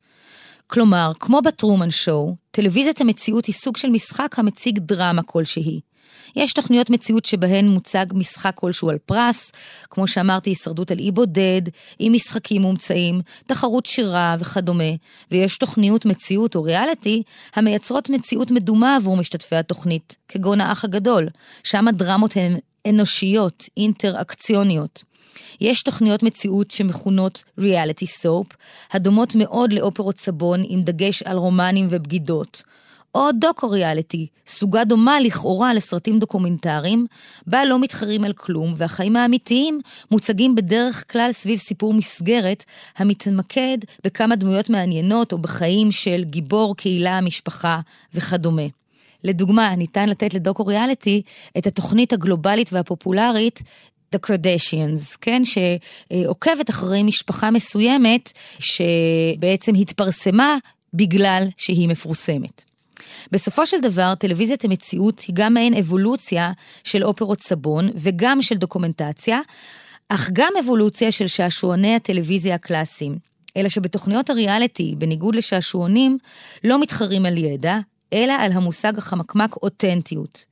כלומר, 0.67 1.13
כמו 1.21 1.43
בטרומן 1.43 1.91
שואו, 1.91 2.37
טלוויזיית 2.51 3.01
המציאות 3.01 3.47
היא 3.47 3.55
סוג 3.55 3.77
של 3.77 3.89
משחק 3.89 4.39
המציג 4.39 4.79
דרמה 4.79 5.23
כלשהי. 5.23 5.81
יש 6.37 6.53
תוכניות 6.53 6.91
מציאות 6.91 7.25
שבהן 7.25 7.69
מוצג 7.69 8.07
משחק 8.15 8.53
כלשהו 8.55 8.91
על 8.91 8.99
פרס, 9.07 9.53
כמו 9.91 10.09
שאמרתי, 10.09 10.51
הישרדות 10.51 10.91
על 10.91 10.99
אי 10.99 11.11
בודד, 11.11 11.63
עם 11.99 12.13
משחקים 12.13 12.63
מומצאים, 12.63 13.21
תחרות 13.47 13.87
שירה 13.87 14.37
וכדומה, 14.41 14.93
ויש 15.31 15.59
תוכניות 15.59 16.07
מציאות 16.07 16.55
או 16.55 16.63
ריאליטי 16.63 17.23
המייצרות 17.55 18.11
מציאות 18.11 18.51
מדומה 18.51 18.97
עבור 18.97 19.17
משתתפי 19.17 19.57
התוכנית, 19.57 20.17
כגון 20.29 20.61
האח 20.61 20.85
הגדול, 20.85 21.29
שם 21.65 21.89
הדרמות 21.89 22.37
הן 22.37 22.57
אנושיות, 22.89 23.69
אינטראקציוניות. 23.77 25.03
יש 25.61 25.83
תוכניות 25.83 26.23
מציאות 26.23 26.71
שמכונות 26.71 27.45
ריאליטי 27.59 28.07
סופ, 28.07 28.47
הדומות 28.93 29.35
מאוד 29.35 29.73
לאופרות 29.73 30.19
סבון 30.19 30.63
עם 30.69 30.83
דגש 30.83 31.23
על 31.23 31.37
רומנים 31.37 31.87
ובגידות, 31.91 32.63
או 33.15 33.33
דוקו-ריאליטי, 33.33 34.27
סוגה 34.47 34.85
דומה 34.85 35.21
לכאורה 35.21 35.75
לסרטים 35.75 36.19
דוקומנטריים, 36.19 37.07
בה 37.47 37.65
לא 37.65 37.79
מתחרים 37.79 38.25
על 38.25 38.33
כלום, 38.33 38.75
והחיים 38.77 39.17
האמיתיים 39.17 39.81
מוצגים 40.11 40.55
בדרך 40.55 41.05
כלל 41.13 41.33
סביב 41.33 41.59
סיפור 41.59 41.95
מסגרת, 41.95 42.65
המתמקד 42.97 43.79
בכמה 44.05 44.37
דמויות 44.37 44.71
מעניינות 44.71 45.33
או 45.33 45.39
בחיים 45.39 45.93
של 45.93 46.25
גיבור, 46.25 46.77
קהילה, 46.77 47.21
משפחה 47.21 47.81
וכדומה. 48.15 48.67
לדוגמה, 49.25 49.77
ניתן 49.77 50.09
לתת 50.09 50.35
לדוקו-ריאליטי 50.35 51.23
את 51.59 51.67
התוכנית 51.67 52.13
הגלובלית 52.13 52.73
והפופולרית 52.73 53.63
The 54.17 54.19
Kardashians, 54.27 55.17
כן? 55.21 55.43
שעוקבת 55.45 56.71
אחרי 56.71 57.03
משפחה 57.03 57.51
מסוימת 57.51 58.33
שבעצם 58.59 59.75
התפרסמה 59.75 60.57
בגלל 60.95 61.49
שהיא 61.57 61.89
מפורסמת. 61.89 62.70
בסופו 63.33 63.67
של 63.67 63.81
דבר, 63.81 64.15
טלוויזיית 64.15 64.65
המציאות 64.65 65.21
היא 65.21 65.35
גם 65.35 65.55
מעין 65.55 65.75
אבולוציה 65.75 66.53
של 66.85 67.05
אופרות 67.05 67.41
סבון 67.41 67.89
וגם 67.95 68.43
של 68.43 68.57
דוקומנטציה, 68.57 69.41
אך 70.09 70.31
גם 70.33 70.53
אבולוציה 70.61 71.13
של 71.13 71.27
שעשועוני 71.27 71.95
הטלוויזיה 71.95 72.55
הקלאסיים. 72.55 73.31
אלא 73.57 73.69
שבתוכניות 73.69 74.31
הריאליטי, 74.31 74.95
בניגוד 74.99 75.35
לשעשועונים, 75.35 76.19
לא 76.65 76.81
מתחרים 76.81 77.27
על 77.27 77.39
ידע, 77.39 77.79
אלא 78.13 78.33
על 78.33 78.53
המושג 78.53 78.99
החמקמק 78.99 79.57
אותנטיות. 79.57 80.45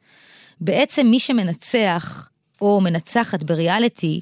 בעצם 0.60 1.06
מי 1.06 1.20
שמנצח 1.20 2.28
או 2.60 2.80
מנצחת 2.80 3.42
בריאליטי, 3.42 4.20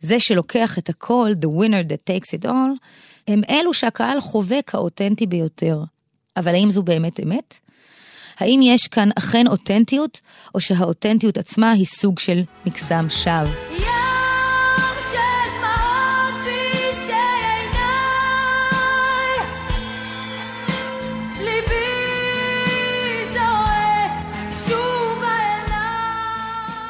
זה 0.00 0.20
שלוקח 0.20 0.78
את 0.78 0.88
הכל, 0.88 1.32
the 1.40 1.48
winner 1.48 1.88
that 1.88 2.10
takes 2.10 2.40
it 2.40 2.46
all, 2.46 2.86
הם 3.28 3.40
אלו 3.50 3.74
שהקהל 3.74 4.20
חווה 4.20 4.62
כאותנטי 4.62 5.26
ביותר. 5.26 5.82
אבל 6.36 6.54
האם 6.54 6.70
זו 6.70 6.82
באמת 6.82 7.20
אמת? 7.20 7.58
האם 8.38 8.60
יש 8.62 8.88
כאן 8.88 9.08
אכן 9.18 9.46
אותנטיות, 9.46 10.20
או 10.54 10.60
שהאותנטיות 10.60 11.38
עצמה 11.38 11.70
היא 11.70 11.86
סוג 11.86 12.18
של 12.18 12.42
מקסם 12.66 13.06
שווא? 13.08 13.76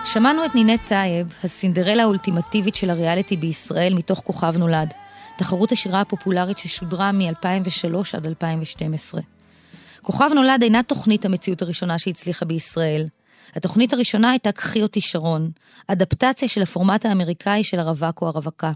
שמענו 0.05 0.45
את 0.45 0.55
נינט 0.55 0.81
טייב, 0.85 1.27
הסינדרלה 1.45 2.03
האולטימטיבית 2.03 2.75
של 2.75 2.91
הריאליטי 2.91 3.37
בישראל 3.37 3.95
מתוך 3.95 4.19
כוכב 4.19 4.57
נולד, 4.57 4.95
תחרות 5.39 5.73
השירה 5.73 6.01
הפופולרית 6.01 6.59
ששודרה 6.59 7.13
מ-2003 7.13 8.17
עד 8.17 8.27
2012. 8.27 9.36
כוכב 10.07 10.31
נולד 10.35 10.63
אינה 10.63 10.83
תוכנית 10.83 11.25
המציאות 11.25 11.63
הראשונה 11.63 11.99
שהצליחה 11.99 12.45
בישראל. 12.45 13.07
התוכנית 13.57 13.93
הראשונה 13.93 14.31
הייתה 14.31 14.53
"קחי 14.53 14.83
אותי 14.83 15.01
שרון", 15.01 15.51
אדפטציה 15.89 16.49
של 16.49 16.63
הפורמט 16.63 17.07
האמריקאי 17.07 17.65
של 17.65 17.81
הרווק 17.81 18.23
או 18.23 18.29
הרווקה. 18.29 18.73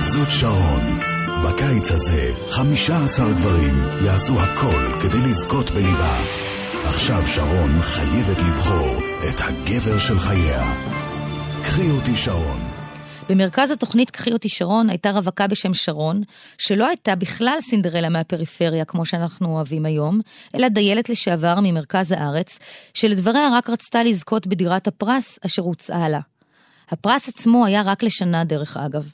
זאת 0.00 0.30
שרון. 0.30 0.98
בקיץ 1.44 1.90
הזה, 1.90 2.30
15 2.50 3.32
גברים 3.32 3.74
יעשו 4.04 4.40
הכל 4.40 4.92
כדי 5.02 5.20
לזכות 5.20 5.70
בליבה. 5.70 6.18
עכשיו 6.84 7.26
שרון 7.26 7.82
חייבת 7.82 8.38
לבחור 8.38 8.96
את 9.28 9.40
הגבר 9.40 9.98
של 9.98 10.18
חייה. 10.18 10.74
קחי 11.62 11.90
אותי 11.90 12.16
שרון. 12.16 12.65
במרכז 13.28 13.70
התוכנית 13.70 14.10
קחי 14.10 14.32
אותי 14.32 14.48
שרון 14.48 14.90
הייתה 14.90 15.10
רווקה 15.10 15.46
בשם 15.46 15.74
שרון, 15.74 16.22
שלא 16.58 16.88
הייתה 16.88 17.14
בכלל 17.14 17.56
סינדרלה 17.60 18.08
מהפריפריה 18.08 18.84
כמו 18.84 19.06
שאנחנו 19.06 19.48
אוהבים 19.48 19.86
היום, 19.86 20.20
אלא 20.54 20.68
דיילת 20.68 21.08
לשעבר 21.08 21.58
ממרכז 21.62 22.12
הארץ, 22.12 22.58
שלדבריה 22.94 23.48
רק 23.52 23.70
רצתה 23.70 24.04
לזכות 24.04 24.46
בדירת 24.46 24.86
הפרס 24.86 25.38
אשר 25.46 25.62
הוצעה 25.62 26.08
לה. 26.08 26.20
הפרס 26.90 27.28
עצמו 27.28 27.66
היה 27.66 27.82
רק 27.82 28.02
לשנה 28.02 28.44
דרך 28.44 28.76
אגב. 28.76 29.08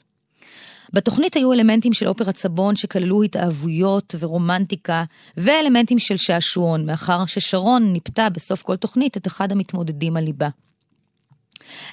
בתוכנית 0.93 1.35
היו 1.35 1.53
אלמנטים 1.53 1.93
של 1.93 2.07
אופרת 2.07 2.37
סבון 2.37 2.75
שכללו 2.75 3.23
התאהבויות 3.23 4.15
ורומנטיקה, 4.19 5.03
ואלמנטים 5.37 5.99
של 5.99 6.17
שעשועון, 6.17 6.85
מאחר 6.85 7.25
ששרון 7.25 7.93
ניפתה 7.93 8.29
בסוף 8.29 8.61
כל 8.61 8.75
תוכנית 8.75 9.17
את 9.17 9.27
אחד 9.27 9.51
המתמודדים 9.51 10.17
על 10.17 10.23
ליבה. 10.23 10.49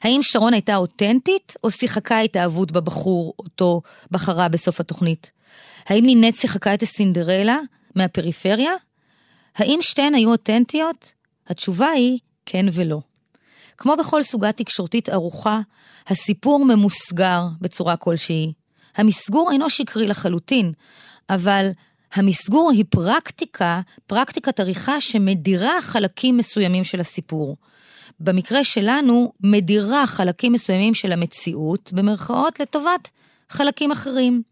האם 0.03 0.21
שרון 0.23 0.53
הייתה 0.53 0.77
אותנטית, 0.77 1.55
או 1.65 1.71
שיחקה 1.71 2.21
התאהבות 2.21 2.73
בבחור 2.73 3.35
אותו 3.39 3.83
בחרה 4.11 4.49
בסוף 4.49 4.81
התוכנית? 4.81 5.31
האם 5.87 6.05
נינת 6.07 6.35
שיחקה 6.35 6.75
את 6.75 6.83
הסינדרלה 6.83 7.59
מהפריפריה? 7.97 8.73
האם 9.57 9.79
שתיהן 9.83 10.15
היו 10.15 10.31
אותנטיות? 10.31 11.13
התשובה 11.49 11.89
היא 11.89 12.19
כן 12.47 12.67
ולא. 12.73 13.01
כמו 13.79 13.97
בכל 13.97 14.23
סוגה 14.23 14.53
תקשורתית 14.53 15.09
ארוכה, 15.09 15.61
הסיפור 16.09 16.65
ממוסגר 16.65 17.43
בצורה 17.61 17.97
כלשהי. 17.97 18.53
המסגור 18.97 19.51
אינו 19.53 19.71
שקרי 19.71 20.07
לחלוטין, 20.07 20.73
אבל 21.31 21.71
המסגור 22.15 22.71
היא 22.71 22.85
פרקטיקה, 22.91 23.81
פרקטיקת 24.07 24.61
עריכה 24.61 25.01
שמדירה 25.01 25.81
חלקים 25.81 26.37
מסוימים 26.37 26.85
של 26.85 27.01
הסיפור. 27.01 27.57
במקרה 28.21 28.65
שלנו, 28.65 29.33
מדירה 29.41 30.07
חלקים 30.07 30.53
מסוימים 30.53 30.95
של 30.95 31.13
המציאות, 31.13 31.93
במרכאות, 31.93 32.61
לטובת 32.61 33.09
חלקים 33.51 33.91
אחרים. 33.91 34.43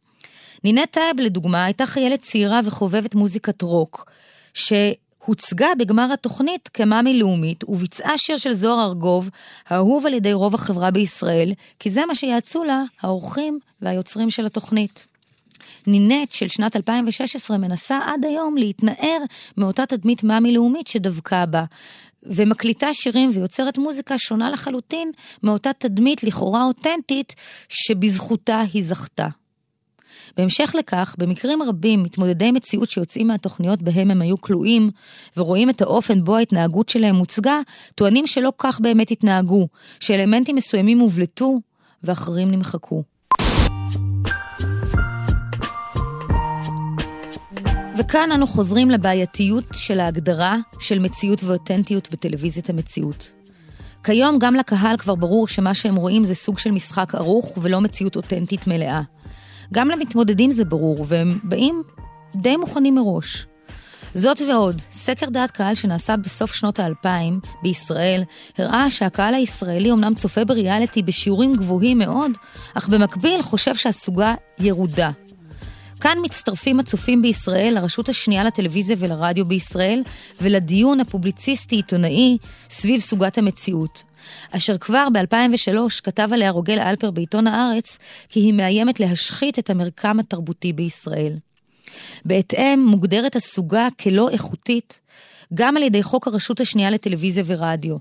נינט 0.64 0.90
טייב, 0.90 1.20
לדוגמה, 1.20 1.64
הייתה 1.64 1.86
חיילת 1.86 2.20
צעירה 2.20 2.60
וחובבת 2.64 3.14
מוזיקת 3.14 3.62
רוק, 3.62 4.10
שהוצגה 4.54 5.68
בגמר 5.78 6.12
התוכנית 6.12 6.68
כמאמי 6.74 7.18
לאומית, 7.18 7.64
וביצעה 7.64 8.18
שיר 8.18 8.36
של 8.36 8.52
זוהר 8.52 8.86
ארגוב, 8.88 9.30
האהוב 9.68 10.06
על 10.06 10.14
ידי 10.14 10.32
רוב 10.32 10.54
החברה 10.54 10.90
בישראל, 10.90 11.52
כי 11.78 11.90
זה 11.90 12.06
מה 12.06 12.14
שיעצו 12.14 12.64
לה 12.64 12.82
האורחים 13.00 13.58
והיוצרים 13.82 14.30
של 14.30 14.46
התוכנית. 14.46 15.06
נינט 15.86 16.30
של 16.30 16.48
שנת 16.48 16.76
2016 16.76 17.58
מנסה 17.58 17.98
עד 18.06 18.24
היום 18.24 18.56
להתנער 18.56 19.18
מאותה 19.56 19.86
תדמית 19.86 20.24
מאמי 20.24 20.52
לאומית 20.52 20.86
שדבקה 20.86 21.46
בה, 21.46 21.64
ומקליטה 22.28 22.94
שירים 22.94 23.30
ויוצרת 23.34 23.78
מוזיקה 23.78 24.18
שונה 24.18 24.50
לחלוטין 24.50 25.12
מאותה 25.42 25.72
תדמית 25.72 26.24
לכאורה 26.24 26.64
אותנטית 26.64 27.34
שבזכותה 27.68 28.60
היא 28.72 28.84
זכתה. 28.84 29.28
בהמשך 30.36 30.74
לכך, 30.78 31.14
במקרים 31.18 31.62
רבים, 31.62 32.02
מתמודדי 32.02 32.50
מציאות 32.50 32.90
שיוצאים 32.90 33.26
מהתוכניות 33.26 33.82
בהם 33.82 34.10
הם 34.10 34.22
היו 34.22 34.40
כלואים, 34.40 34.90
ורואים 35.36 35.70
את 35.70 35.80
האופן 35.80 36.24
בו 36.24 36.36
ההתנהגות 36.36 36.88
שלהם 36.88 37.14
מוצגה, 37.14 37.60
טוענים 37.94 38.26
שלא 38.26 38.52
כך 38.58 38.80
באמת 38.80 39.10
התנהגו, 39.10 39.68
שאלמנטים 40.00 40.56
מסוימים 40.56 40.98
הובלטו 40.98 41.60
ואחרים 42.02 42.50
נמחקו. 42.50 43.02
וכאן 47.98 48.32
אנו 48.34 48.46
חוזרים 48.46 48.90
לבעייתיות 48.90 49.64
של 49.72 50.00
ההגדרה 50.00 50.56
של 50.80 50.98
מציאות 50.98 51.44
ואותנטיות 51.44 52.10
בטלוויזיית 52.10 52.70
המציאות. 52.70 53.32
כיום 54.04 54.38
גם 54.38 54.54
לקהל 54.54 54.96
כבר 54.96 55.14
ברור 55.14 55.48
שמה 55.48 55.74
שהם 55.74 55.96
רואים 55.96 56.24
זה 56.24 56.34
סוג 56.34 56.58
של 56.58 56.70
משחק 56.70 57.14
ארוך 57.14 57.58
ולא 57.62 57.80
מציאות 57.80 58.16
אותנטית 58.16 58.66
מלאה. 58.66 59.00
גם 59.72 59.88
למתמודדים 59.88 60.52
זה 60.52 60.64
ברור, 60.64 61.04
והם 61.08 61.38
באים 61.42 61.82
די 62.36 62.56
מוכנים 62.56 62.94
מראש. 62.94 63.46
זאת 64.14 64.40
ועוד, 64.40 64.82
סקר 64.92 65.26
דעת 65.28 65.50
קהל 65.50 65.74
שנעשה 65.74 66.16
בסוף 66.16 66.54
שנות 66.54 66.78
האלפיים 66.78 67.40
בישראל, 67.62 68.22
הראה 68.58 68.90
שהקהל 68.90 69.34
הישראלי 69.34 69.92
אמנם 69.92 70.14
צופה 70.14 70.44
בריאליטי 70.44 71.02
בשיעורים 71.02 71.54
גבוהים 71.56 71.98
מאוד, 71.98 72.30
אך 72.74 72.88
במקביל 72.88 73.42
חושב 73.42 73.74
שהסוגה 73.74 74.34
ירודה. 74.58 75.10
כאן 76.00 76.18
מצטרפים 76.22 76.80
הצופים 76.80 77.22
בישראל 77.22 77.74
לרשות 77.74 78.08
השנייה 78.08 78.44
לטלוויזיה 78.44 78.96
ולרדיו 78.98 79.44
בישראל 79.44 80.02
ולדיון 80.40 81.00
הפובליציסטי-עיתונאי 81.00 82.38
סביב 82.70 83.00
סוגת 83.00 83.38
המציאות, 83.38 84.02
אשר 84.50 84.78
כבר 84.78 85.06
ב-2003 85.12 85.78
כתב 86.02 86.28
עליה 86.32 86.50
רוגל 86.50 86.78
אלפר 86.78 87.10
בעיתון 87.10 87.46
הארץ 87.46 87.98
כי 88.28 88.40
היא 88.40 88.52
מאיימת 88.52 89.00
להשחית 89.00 89.58
את 89.58 89.70
המרקם 89.70 90.20
התרבותי 90.20 90.72
בישראל. 90.72 91.32
בהתאם 92.24 92.86
מוגדרת 92.88 93.36
הסוגה 93.36 93.88
כלא 94.00 94.28
איכותית 94.30 95.00
גם 95.54 95.76
על 95.76 95.82
ידי 95.82 96.02
חוק 96.02 96.26
הרשות 96.26 96.60
השנייה 96.60 96.90
לטלוויזיה 96.90 97.44
ורדיו. 97.46 97.96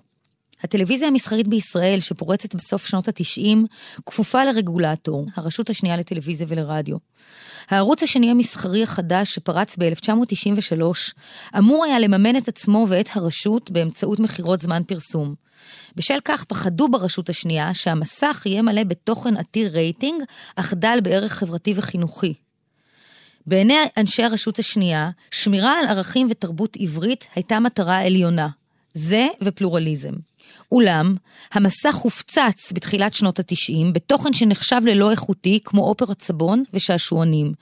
הטלוויזיה 0.64 1.08
המסחרית 1.08 1.48
בישראל, 1.48 2.00
שפורצת 2.00 2.56
בסוף 2.56 2.86
שנות 2.86 3.08
ה-90, 3.08 3.58
כפופה 4.06 4.46
לרגולטור, 4.46 5.26
הרשות 5.36 5.70
השנייה 5.70 5.98
לטלוויזיה 5.98 6.48
ולרדיו. 6.50 6.98
הערוץ 7.70 8.04
השני 8.04 8.32
המסחרי 8.32 8.84
החדש, 8.84 9.34
שפרץ 9.34 9.76
ב-1993, 9.78 10.82
אמור 11.58 11.86
היה 11.86 12.00
לממן 12.00 12.38
את 12.38 12.48
עצמו 12.48 12.86
ואת 12.90 13.10
הרשות 13.14 13.72
באמצעות 13.72 14.20
מכירות 14.20 14.62
זמן 14.62 14.82
פרסום. 14.88 15.36
בשל 15.96 16.18
כך 16.26 16.44
פחדו 16.44 16.88
ברשות 16.88 17.30
השנייה 17.30 17.74
שהמסך 17.74 18.44
יהיה 18.46 18.62
מלא 18.62 18.84
בתוכן 18.84 19.38
עתיר 19.38 19.72
רייטינג, 19.72 20.24
אך 20.56 20.74
דל 20.74 21.00
בערך 21.04 21.34
חברתי 21.34 21.74
וחינוכי. 21.76 22.34
בעיני 23.48 23.78
אנשי 23.98 24.24
הרשות 24.24 24.60
השנייה, 24.60 25.10
שמירה 25.32 25.80
על 25.80 25.88
ערכים 25.88 26.28
ותרבות 26.30 26.78
עברית 26.80 27.28
הייתה 27.36 27.60
מטרה 27.60 28.06
עליונה. 28.06 28.48
זה 28.98 29.28
ופלורליזם. 29.42 30.14
אולם, 30.72 31.16
המסך 31.54 31.96
הופצץ 31.96 32.72
בתחילת 32.74 33.14
שנות 33.14 33.40
התשעים 33.40 33.94
בתוכן 33.94 34.34
שנחשב 34.34 34.82
ללא 34.86 35.12
איכותי 35.12 35.60
כמו 35.66 35.84
אופרת 35.84 36.22
סבון 36.22 36.64
ושעשועונים, 36.74 37.54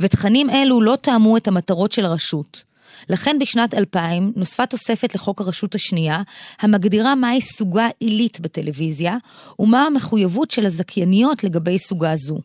ותכנים 0.00 0.50
אלו 0.50 0.80
לא 0.80 0.96
תאמו 1.00 1.36
את 1.36 1.48
המטרות 1.48 1.92
של 1.92 2.04
הרשות. 2.04 2.64
לכן 3.08 3.36
בשנת 3.40 3.74
2000 3.74 4.32
נוספה 4.36 4.66
תוספת 4.66 5.14
לחוק 5.14 5.40
הרשות 5.40 5.74
השנייה, 5.74 6.22
המגדירה 6.60 7.14
מהי 7.14 7.40
סוגה 7.40 7.88
עילית 8.00 8.40
בטלוויזיה, 8.40 9.16
ומה 9.58 9.86
המחויבות 9.86 10.50
של 10.50 10.66
הזכייניות 10.66 11.44
לגבי 11.44 11.78
סוגה 11.78 12.16
זו. 12.16 12.38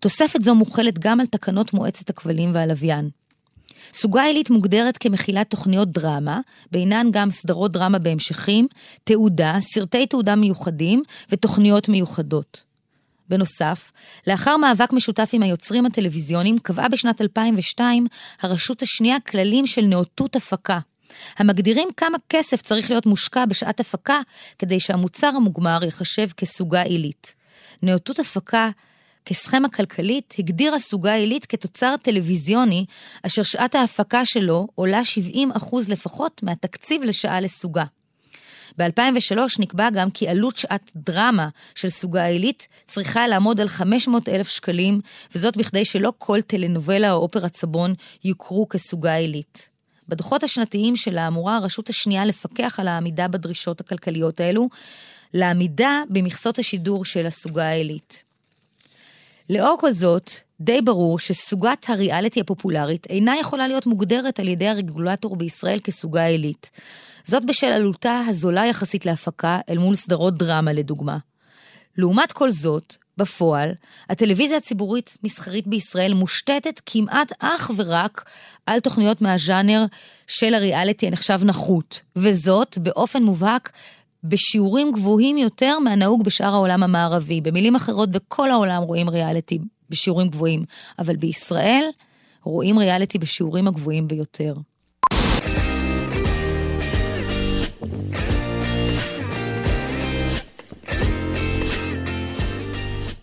תוספת 0.00 0.42
זו 0.42 0.54
מוחלת 0.54 0.98
גם 0.98 1.20
על 1.20 1.26
תקנות 1.26 1.72
מועצת 1.72 2.10
הכבלים 2.10 2.50
והלוויין. 2.54 3.10
סוגה 3.92 4.24
עילית 4.24 4.50
מוגדרת 4.50 4.98
כמכילת 4.98 5.50
תוכניות 5.50 5.92
דרמה, 5.92 6.40
בעינן 6.72 7.06
גם 7.10 7.30
סדרות 7.30 7.72
דרמה 7.72 7.98
בהמשכים, 7.98 8.66
תעודה, 9.04 9.56
סרטי 9.60 10.06
תעודה 10.06 10.34
מיוחדים 10.34 11.02
ותוכניות 11.30 11.88
מיוחדות. 11.88 12.68
בנוסף, 13.28 13.92
לאחר 14.26 14.56
מאבק 14.56 14.92
משותף 14.92 15.30
עם 15.32 15.42
היוצרים 15.42 15.86
הטלוויזיוניים, 15.86 16.58
קבעה 16.58 16.88
בשנת 16.88 17.20
2002 17.20 18.06
הרשות 18.42 18.82
השנייה 18.82 19.20
כללים 19.20 19.66
של 19.66 19.82
נאותות 19.82 20.36
הפקה, 20.36 20.78
המגדירים 21.38 21.88
כמה 21.96 22.18
כסף 22.28 22.62
צריך 22.62 22.90
להיות 22.90 23.06
מושקע 23.06 23.44
בשעת 23.46 23.80
הפקה 23.80 24.20
כדי 24.58 24.80
שהמוצר 24.80 25.26
המוגמר 25.26 25.78
ייחשב 25.84 26.28
כסוגה 26.36 26.82
עילית. 26.82 27.34
נאותות 27.82 28.18
הפקה 28.18 28.70
כסכמה 29.28 29.68
כלכלית 29.68 30.34
הגדירה 30.38 30.78
סוגה 30.78 31.14
עילית 31.14 31.46
כתוצר 31.46 31.94
טלוויזיוני, 32.02 32.84
אשר 33.22 33.42
שעת 33.42 33.74
ההפקה 33.74 34.24
שלו 34.24 34.66
עולה 34.74 35.02
70% 35.60 35.76
לפחות 35.88 36.42
מהתקציב 36.42 37.02
לשעה 37.02 37.40
לסוגה. 37.40 37.84
ב-2003 38.78 39.38
נקבע 39.58 39.90
גם 39.90 40.10
כי 40.10 40.28
עלות 40.28 40.56
שעת 40.56 40.90
דרמה 40.96 41.48
של 41.74 41.90
סוגה 41.90 42.24
עילית 42.24 42.68
צריכה 42.86 43.26
לעמוד 43.26 43.60
על 43.60 43.68
500 43.68 44.28
אלף 44.28 44.48
שקלים, 44.48 45.00
וזאת 45.34 45.56
בכדי 45.56 45.84
שלא 45.84 46.12
כל 46.18 46.42
טלנובלה 46.42 47.12
או 47.12 47.16
אופרת 47.16 47.56
סבון 47.56 47.94
יוכרו 48.24 48.68
כסוגה 48.68 49.14
עילית. 49.14 49.68
בדוחות 50.08 50.42
השנתיים 50.42 50.96
שלה 50.96 51.26
אמורה 51.26 51.56
הרשות 51.56 51.88
השנייה 51.88 52.24
לפקח 52.24 52.80
על 52.80 52.88
העמידה 52.88 53.28
בדרישות 53.28 53.80
הכלכליות 53.80 54.40
האלו, 54.40 54.68
לעמידה 55.34 56.02
במכסות 56.08 56.58
השידור 56.58 57.04
של 57.04 57.26
הסוגה 57.26 57.64
העילית. 57.64 58.27
לאור 59.50 59.76
כל 59.80 59.92
זאת, 59.92 60.30
די 60.60 60.80
ברור 60.80 61.18
שסוגת 61.18 61.86
הריאליטי 61.88 62.40
הפופולרית 62.40 63.06
אינה 63.06 63.36
יכולה 63.40 63.68
להיות 63.68 63.86
מוגדרת 63.86 64.40
על 64.40 64.48
ידי 64.48 64.68
הרגולטור 64.68 65.36
בישראל 65.36 65.78
כסוגה 65.84 66.26
עילית. 66.26 66.70
זאת 67.24 67.44
בשל 67.44 67.66
עלותה 67.66 68.22
הזולה 68.28 68.66
יחסית 68.66 69.06
להפקה 69.06 69.60
אל 69.70 69.78
מול 69.78 69.94
סדרות 69.94 70.38
דרמה 70.38 70.72
לדוגמה. 70.72 71.18
לעומת 71.96 72.32
כל 72.32 72.50
זאת, 72.50 72.96
בפועל, 73.16 73.70
הטלוויזיה 74.10 74.56
הציבורית 74.56 75.16
מסחרית 75.22 75.66
בישראל 75.66 76.14
מושתתת 76.14 76.80
כמעט 76.86 77.32
אך 77.38 77.70
ורק 77.76 78.30
על 78.66 78.80
תוכניות 78.80 79.22
מהז'אנר 79.22 79.84
של 80.26 80.54
הריאליטי 80.54 81.06
הנחשב 81.06 81.40
נחות, 81.44 82.00
וזאת 82.16 82.78
באופן 82.78 83.22
מובהק 83.22 83.70
בשיעורים 84.24 84.92
גבוהים 84.92 85.38
יותר 85.38 85.78
מהנהוג 85.78 86.24
בשאר 86.24 86.54
העולם 86.54 86.82
המערבי. 86.82 87.40
במילים 87.40 87.76
אחרות, 87.76 88.10
בכל 88.10 88.50
העולם 88.50 88.82
רואים 88.82 89.08
ריאליטי 89.08 89.58
בשיעורים 89.90 90.28
גבוהים, 90.28 90.64
אבל 90.98 91.16
בישראל 91.16 91.84
רואים 92.42 92.78
ריאליטי 92.78 93.18
בשיעורים 93.18 93.68
הגבוהים 93.68 94.08
ביותר. 94.08 94.54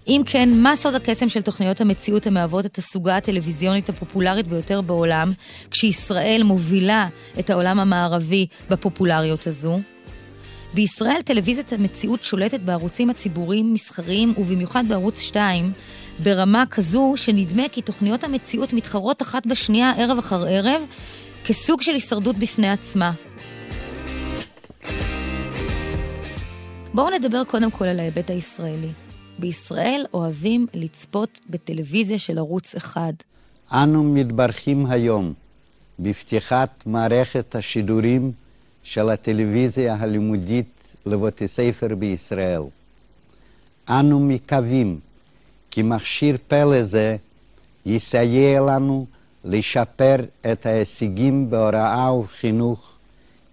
אם 0.07 0.21
כן, 0.25 0.49
מה 0.53 0.75
סוד 0.75 0.95
הקסם 0.95 1.29
של 1.29 1.41
תוכניות 1.41 1.81
המציאות 1.81 2.27
המהוות 2.27 2.65
את 2.65 2.77
הסוגה 2.77 3.17
הטלוויזיונית 3.17 3.89
הפופולרית 3.89 4.47
ביותר 4.47 4.81
בעולם, 4.81 5.31
כשישראל 5.71 6.41
מובילה 6.45 7.07
את 7.39 7.49
העולם 7.49 7.79
המערבי 7.79 8.47
בפופולריות 8.69 9.47
הזו? 9.47 9.79
בישראל 10.75 11.22
טלוויזיית 11.25 11.74
המציאות 11.74 12.24
שולטת 12.24 12.60
בערוצים 12.60 13.10
הציבוריים 13.10 13.74
מסחריים 13.74 14.33
ובמיוחד 14.38 14.83
בערוץ 14.88 15.20
2 15.20 15.72
ברמה 16.24 16.64
כזו 16.70 17.14
שנדמה 17.16 17.64
כי 17.72 17.81
תוכניות 17.81 18.24
המציאות 18.24 18.74
מתחרות 18.74 19.22
אחת 19.22 19.46
בשנייה 19.46 19.94
ערב 19.98 20.18
אחר 20.18 20.48
ערב 20.48 20.81
כסוג 21.46 21.81
של 21.81 21.94
הישרדות 21.94 22.38
בפני 22.38 22.70
עצמה. 22.70 23.11
בואו 26.94 27.09
נדבר 27.09 27.44
קודם 27.44 27.72
כל 27.72 27.85
על 27.85 28.00
ההיבט 28.00 28.29
הישראלי. 28.29 28.92
בישראל 29.40 30.05
אוהבים 30.14 30.68
לצפות 30.74 31.40
בטלוויזיה 31.50 32.20
של 32.20 32.38
ערוץ 32.38 32.75
אחד. 32.75 33.14
אנו 33.72 34.03
מתברכים 34.03 34.85
היום 34.85 35.33
בפתיחת 36.00 36.83
מערכת 36.85 37.55
השידורים 37.55 38.31
של 38.85 39.09
הטלוויזיה 39.09 39.95
הלימודית 40.00 40.95
לבתי 41.05 41.48
ספר 41.48 41.95
בישראל. 41.95 42.61
אנו 43.89 44.19
מקווים 44.19 45.00
כי 45.71 45.83
מכשיר 45.83 46.37
פלא 46.48 46.81
זה 46.81 47.15
יסייע 47.85 48.61
לנו 48.61 49.05
לשפר 49.43 50.15
את 50.51 50.65
ההישגים 50.65 51.50
בהוראה 51.50 52.13
ובחינוך, 52.13 52.91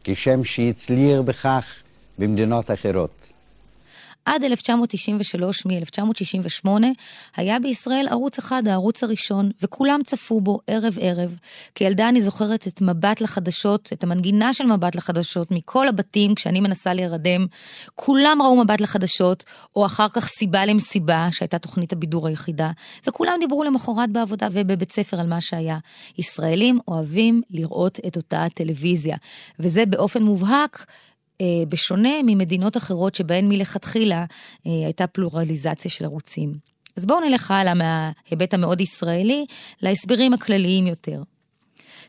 כשם 0.04 0.44
שהצליח 0.44 1.20
בכך 1.20 1.64
במדינות 2.18 2.70
אחרות. 2.70 3.21
עד 4.24 4.44
1993, 4.44 5.66
מ-1968, 5.66 6.68
היה 7.36 7.58
בישראל 7.58 8.06
ערוץ 8.10 8.38
אחד, 8.38 8.68
הערוץ 8.68 9.04
הראשון, 9.04 9.50
וכולם 9.62 10.00
צפו 10.04 10.40
בו 10.40 10.60
ערב-ערב. 10.66 11.36
כילדה 11.74 12.08
אני 12.08 12.20
זוכרת 12.20 12.66
את 12.66 12.80
מבט 12.80 13.20
לחדשות, 13.20 13.88
את 13.92 14.04
המנגינה 14.04 14.54
של 14.54 14.66
מבט 14.66 14.94
לחדשות, 14.94 15.50
מכל 15.50 15.88
הבתים, 15.88 16.34
כשאני 16.34 16.60
מנסה 16.60 16.94
להירדם, 16.94 17.46
כולם 17.94 18.38
ראו 18.42 18.64
מבט 18.64 18.80
לחדשות, 18.80 19.44
או 19.76 19.86
אחר 19.86 20.08
כך 20.08 20.26
סיבה 20.26 20.66
למסיבה, 20.66 21.28
שהייתה 21.30 21.58
תוכנית 21.58 21.92
הבידור 21.92 22.28
היחידה, 22.28 22.70
וכולם 23.06 23.36
דיברו 23.40 23.64
למחרת 23.64 24.10
בעבודה 24.10 24.48
ובבית 24.52 24.92
ספר 24.92 25.20
על 25.20 25.26
מה 25.26 25.40
שהיה. 25.40 25.78
ישראלים 26.18 26.78
אוהבים 26.88 27.42
לראות 27.50 27.98
את 28.06 28.16
אותה 28.16 28.46
טלוויזיה, 28.54 29.16
וזה 29.58 29.86
באופן 29.86 30.22
מובהק 30.22 30.86
בשונה 31.68 32.22
ממדינות 32.24 32.76
אחרות 32.76 33.14
שבהן 33.14 33.48
מלכתחילה 33.48 34.24
אה, 34.66 34.72
הייתה 34.84 35.06
פלורליזציה 35.06 35.90
של 35.90 36.04
ערוצים. 36.04 36.54
אז 36.96 37.06
בואו 37.06 37.20
נלך 37.20 37.50
הלאה 37.50 37.74
מההיבט 37.74 38.54
המאוד 38.54 38.80
ישראלי 38.80 39.46
להסברים 39.82 40.34
הכלליים 40.34 40.86
יותר. 40.86 41.22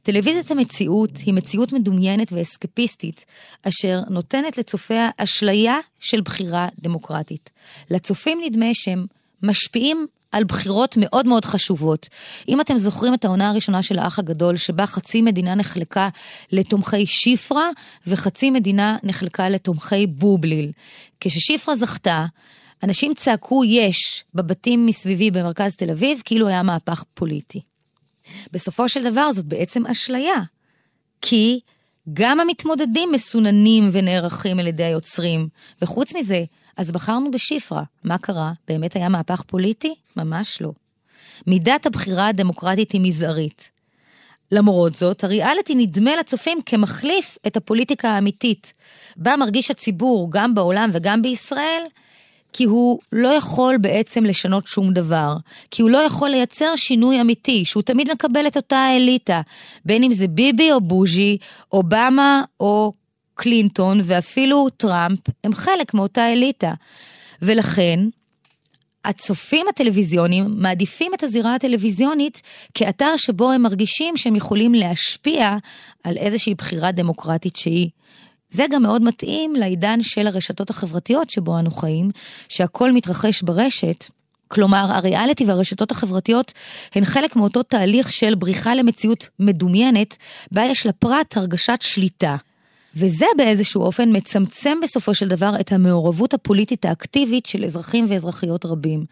טלוויזיית 0.03 0.51
המציאות 0.51 1.17
היא 1.17 1.33
מציאות 1.33 1.73
מדומיינת 1.73 2.31
ואסקפיסטית, 2.31 3.25
אשר 3.67 3.99
נותנת 4.09 4.57
לצופיה 4.57 5.09
אשליה 5.17 5.77
של 5.99 6.21
בחירה 6.21 6.67
דמוקרטית. 6.79 7.49
לצופים 7.91 8.41
נדמה 8.45 8.65
שהם 8.73 9.05
משפיעים 9.43 10.07
על 10.33 10.43
בחירות 10.43 10.95
מאוד 10.99 11.27
מאוד 11.27 11.45
חשובות. 11.45 12.09
אם 12.47 12.61
אתם 12.61 12.77
זוכרים 12.77 13.13
את 13.13 13.25
העונה 13.25 13.49
הראשונה 13.49 13.81
של 13.81 13.99
האח 13.99 14.19
הגדול, 14.19 14.57
שבה 14.57 14.85
חצי 14.85 15.21
מדינה 15.21 15.55
נחלקה 15.55 16.09
לתומכי 16.51 17.05
שיפרה, 17.05 17.69
וחצי 18.07 18.51
מדינה 18.51 18.97
נחלקה 19.03 19.49
לתומכי 19.49 20.07
בובליל. 20.07 20.71
כששיפרה 21.19 21.75
זכתה, 21.75 22.25
אנשים 22.83 23.13
צעקו 23.13 23.63
יש 23.65 24.23
בבתים 24.33 24.85
מסביבי 24.85 25.31
במרכז 25.31 25.75
תל 25.75 25.89
אביב, 25.89 26.21
כאילו 26.25 26.47
היה 26.47 26.63
מהפך 26.63 27.03
פוליטי. 27.13 27.61
בסופו 28.51 28.89
של 28.89 29.11
דבר 29.11 29.31
זאת 29.31 29.45
בעצם 29.45 29.87
אשליה, 29.87 30.41
כי 31.21 31.59
גם 32.13 32.39
המתמודדים 32.39 33.11
מסוננים 33.11 33.89
ונערכים 33.91 34.59
על 34.59 34.67
ידי 34.67 34.83
היוצרים, 34.83 35.47
וחוץ 35.81 36.15
מזה, 36.15 36.43
אז 36.77 36.91
בחרנו 36.91 37.31
בשפרה. 37.31 37.83
מה 38.03 38.17
קרה? 38.17 38.51
באמת 38.67 38.95
היה 38.95 39.09
מהפך 39.09 39.41
פוליטי? 39.41 39.95
ממש 40.17 40.61
לא. 40.61 40.71
מידת 41.47 41.85
הבחירה 41.85 42.27
הדמוקרטית 42.27 42.91
היא 42.91 43.01
מזערית. 43.01 43.69
למרות 44.51 44.95
זאת, 44.95 45.23
הריאליטי 45.23 45.75
נדמה 45.75 46.15
לצופים 46.15 46.57
כמחליף 46.65 47.37
את 47.47 47.57
הפוליטיקה 47.57 48.09
האמיתית, 48.09 48.73
בה 49.17 49.35
מרגיש 49.35 49.71
הציבור, 49.71 50.31
גם 50.31 50.55
בעולם 50.55 50.89
וגם 50.93 51.21
בישראל, 51.21 51.83
כי 52.53 52.63
הוא 52.63 52.99
לא 53.11 53.27
יכול 53.27 53.77
בעצם 53.77 54.23
לשנות 54.23 54.67
שום 54.67 54.93
דבר, 54.93 55.35
כי 55.71 55.81
הוא 55.81 55.89
לא 55.89 55.97
יכול 55.97 56.29
לייצר 56.29 56.75
שינוי 56.75 57.21
אמיתי, 57.21 57.65
שהוא 57.65 57.83
תמיד 57.83 58.11
מקבל 58.11 58.47
את 58.47 58.57
אותה 58.57 58.77
האליטה, 58.77 59.41
בין 59.85 60.03
אם 60.03 60.11
זה 60.11 60.27
ביבי 60.27 60.71
או 60.71 60.81
בוז'י, 60.81 61.37
אובמה 61.71 62.43
או 62.59 62.93
קלינטון 63.35 64.01
ואפילו 64.03 64.69
טראמפ 64.69 65.19
הם 65.43 65.53
חלק 65.53 65.93
מאותה 65.93 66.33
אליטה. 66.33 66.73
ולכן, 67.41 67.99
הצופים 69.05 69.65
הטלוויזיוניים 69.69 70.45
מעדיפים 70.57 71.13
את 71.13 71.23
הזירה 71.23 71.55
הטלוויזיונית 71.55 72.41
כאתר 72.73 73.17
שבו 73.17 73.51
הם 73.51 73.61
מרגישים 73.61 74.17
שהם 74.17 74.35
יכולים 74.35 74.73
להשפיע 74.73 75.57
על 76.03 76.17
איזושהי 76.17 76.55
בחירה 76.55 76.91
דמוקרטית 76.91 77.55
שהיא. 77.55 77.89
זה 78.49 78.65
גם 78.71 78.81
מאוד 78.81 79.01
מתאים 79.01 79.55
לעידן 79.55 80.01
של 80.01 80.27
הרשתות 80.27 80.69
החברתיות 80.69 81.29
שבו 81.29 81.59
אנו 81.59 81.71
חיים, 81.71 82.11
שהכל 82.49 82.91
מתרחש 82.91 83.41
ברשת. 83.41 84.05
כלומר, 84.47 84.87
הריאליטי 84.89 85.45
והרשתות 85.45 85.91
החברתיות 85.91 86.53
הן 86.95 87.05
חלק 87.05 87.35
מאותו 87.35 87.63
תהליך 87.63 88.11
של 88.11 88.35
בריחה 88.35 88.75
למציאות 88.75 89.29
מדומיינת, 89.39 90.17
בה 90.51 90.63
יש 90.63 90.85
לפרט 90.85 91.37
הרגשת 91.37 91.81
שליטה. 91.81 92.35
וזה 92.95 93.25
באיזשהו 93.37 93.81
אופן 93.81 94.09
מצמצם 94.17 94.77
בסופו 94.83 95.13
של 95.13 95.27
דבר 95.27 95.53
את 95.59 95.71
המעורבות 95.71 96.33
הפוליטית 96.33 96.85
האקטיבית 96.85 97.45
של 97.45 97.65
אזרחים 97.65 98.05
ואזרחיות 98.09 98.65
רבים. 98.65 99.05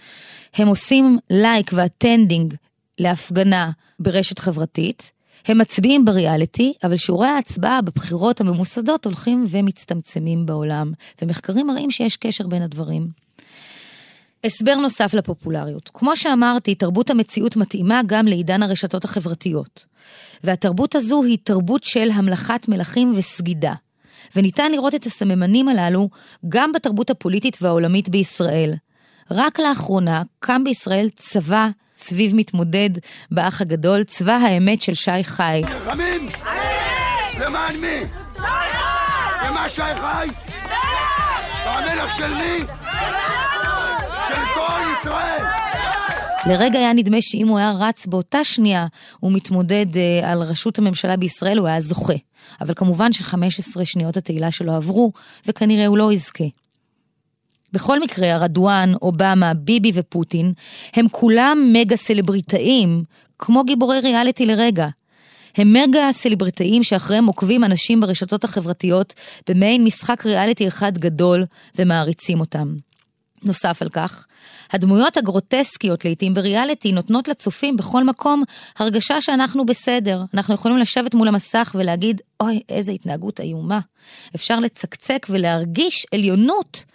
הם 0.56 0.68
עושים 0.68 1.18
לייק 1.30 1.72
ו 1.74 1.82
attending 1.82 2.54
להפגנה 3.00 3.72
ברשת 4.00 4.40
חברתית, 4.40 5.12
הם 5.48 5.58
מצביעים 5.58 6.06
בריאליטי, 6.06 6.74
אבל 6.84 6.96
שיעורי 6.96 7.28
ההצבעה 7.28 7.82
בבחירות 7.82 8.42
הממוסדות 8.42 9.06
הולכים 9.06 9.44
ומצטמצמים 9.50 10.46
בעולם, 10.46 10.92
ומחקרים 11.22 11.68
מראים 11.68 11.92
שיש 11.92 12.18
קשר 12.18 12.48
בין 12.48 12.62
הדברים. 12.62 13.08
הסבר 14.44 14.76
נוסף 14.76 15.14
לפופולריות. 15.14 15.92
כמו 15.94 16.16
שאמרתי, 16.16 16.76
תרבות 16.76 17.10
המציאות 17.10 17.56
מתאימה 17.56 18.02
גם 18.06 18.28
לעידן 18.28 18.64
הרשתות 18.64 19.04
החברתיות. 19.04 19.86
והתרבות 20.44 20.96
הזו 20.96 21.24
היא 21.24 21.38
תרבות 21.44 21.84
של 21.84 22.10
המלכת 22.14 22.68
מלכים 22.68 23.14
וסגידה. 23.16 23.74
וניתן 24.36 24.72
לראות 24.72 24.96
את 24.96 25.06
הסממנים 25.06 25.68
הללו 25.68 26.10
גם 26.50 26.72
בתרבות 26.72 27.10
הפוליטית 27.10 27.58
והעולמית 27.62 28.10
בישראל. 28.10 28.74
רק 29.32 29.60
לאחרונה 29.60 30.22
קם 30.40 30.64
בישראל 30.64 31.10
צבא 31.16 31.70
סביב 31.98 32.36
מתמודד 32.36 32.90
באח 33.32 33.62
הגדול, 33.62 34.04
צבא 34.04 34.34
האמת 34.34 34.82
של 34.82 34.94
שי 34.94 35.24
חי. 35.24 35.62
נלחמים! 35.66 36.30
למען 37.40 37.76
מי? 37.76 38.00
שי 38.36 38.42
חי! 38.42 39.50
ומה 39.50 39.70
שי 39.70 39.82
חי? 39.82 40.28
מלך! 40.64 41.66
המלך 41.66 42.18
של 42.18 42.34
מי? 42.34 42.64
של 44.36 44.42
כל 44.56 45.10
ישראל! 45.10 45.46
לרגע 46.46 46.80
היה 46.80 46.94
נדמה 46.94 47.18
שאם 47.22 47.48
הוא 47.48 47.58
היה 47.58 47.74
רץ 47.80 48.06
באותה 48.06 48.44
שנייה 48.44 48.88
ומתמודד 49.24 49.86
אה, 49.98 50.32
על 50.32 50.44
ראשות 50.44 50.80
הממשלה 50.80 51.18
בישראל, 51.18 51.58
הוא 51.58 51.68
היה 51.68 51.82
זוכה. 51.82 52.14
אבל 52.62 52.74
כמובן 52.74 53.14
ש-15 53.14 53.86
שניות 53.86 54.18
התהילה 54.18 54.52
שלו 54.52 54.74
עברו, 54.74 55.12
וכנראה 55.48 55.88
הוא 55.88 55.98
לא 55.98 56.14
יזכה. 56.14 56.44
בכל 57.74 58.00
מקרה, 58.00 58.32
ארדואן, 58.36 58.94
אובמה, 59.02 59.54
ביבי 59.54 59.92
ופוטין, 59.94 60.54
הם 60.94 61.06
כולם 61.12 61.70
מגה 61.74 61.96
סלבריטאים, 61.96 63.04
כמו 63.40 63.64
גיבורי 63.64 64.00
ריאליטי 64.00 64.46
לרגע. 64.46 64.88
הם 65.58 65.74
מגה 65.74 66.12
סלבריטאים 66.12 66.84
שאחריהם 66.84 67.26
עוקבים 67.26 67.64
אנשים 67.64 68.02
ברשתות 68.02 68.44
החברתיות 68.44 69.14
במעין 69.50 69.84
משחק 69.84 70.26
ריאליטי 70.26 70.68
אחד 70.68 70.98
גדול 70.98 71.46
ומעריצים 71.80 72.40
אותם. 72.40 72.76
נוסף 73.44 73.82
על 73.82 73.90
כך, 73.90 74.26
הדמויות 74.72 75.18
הגרוטסקיות 75.18 76.06
לעיתים 76.06 76.34
בריאליטי 76.34 76.92
נותנות 76.92 77.28
לצופים 77.28 77.78
בכל 77.78 78.04
מקום 78.04 78.44
הרגשה 78.78 79.22
שאנחנו 79.22 79.66
בסדר. 79.66 80.24
אנחנו 80.34 80.54
יכולים 80.54 80.78
לשבת 80.78 81.16
מול 81.16 81.28
המסך 81.28 81.76
ולהגיד, 81.80 82.22
אוי, 82.40 82.62
איזה 82.70 82.92
התנהגות 82.92 83.40
איומה. 83.40 83.80
אפשר 84.36 84.60
לצקצק 84.60 85.28
ולהרגיש 85.30 86.06
עליונות 86.14 86.86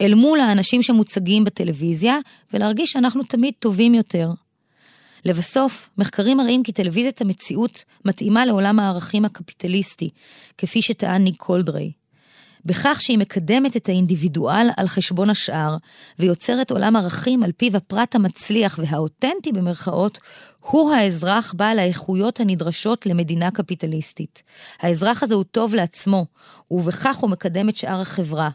אל 0.00 0.14
מול 0.14 0.40
האנשים 0.40 0.82
שמוצגים 0.82 1.44
בטלוויזיה, 1.44 2.18
ולהרגיש 2.52 2.90
שאנחנו 2.92 3.22
תמיד 3.22 3.54
טובים 3.58 3.94
יותר. 3.94 4.30
לבסוף, 5.24 5.90
מחקרים 5.98 6.36
מראים 6.36 6.62
כי 6.62 6.72
טלוויזיית 6.72 7.20
המציאות 7.20 7.84
מתאימה 8.04 8.46
לעולם 8.46 8.78
הערכים 8.78 9.24
הקפיטליסטי, 9.24 10.10
כפי 10.58 10.82
שטען 10.82 11.24
ניק 11.24 11.36
קולדריי. 11.36 11.97
בכך 12.64 12.98
שהיא 13.00 13.18
מקדמת 13.18 13.76
את 13.76 13.88
האינדיבידואל 13.88 14.68
על 14.76 14.88
חשבון 14.88 15.30
השאר, 15.30 15.76
ויוצרת 16.18 16.70
עולם 16.70 16.96
ערכים 16.96 17.42
על 17.42 17.52
פיו 17.52 17.76
הפרט 17.76 18.14
המצליח 18.14 18.80
והאותנטי 18.82 19.52
במרכאות, 19.52 20.18
הוא 20.60 20.92
האזרח 20.92 21.54
בעל 21.56 21.78
האיכויות 21.78 22.40
הנדרשות 22.40 23.06
למדינה 23.06 23.50
קפיטליסטית. 23.50 24.42
האזרח 24.80 25.22
הזה 25.22 25.34
הוא 25.34 25.44
טוב 25.44 25.74
לעצמו, 25.74 26.26
ובכך 26.70 27.16
הוא 27.16 27.30
מקדם 27.30 27.68
את 27.68 27.76
שאר 27.76 28.00
החברה. 28.00 28.50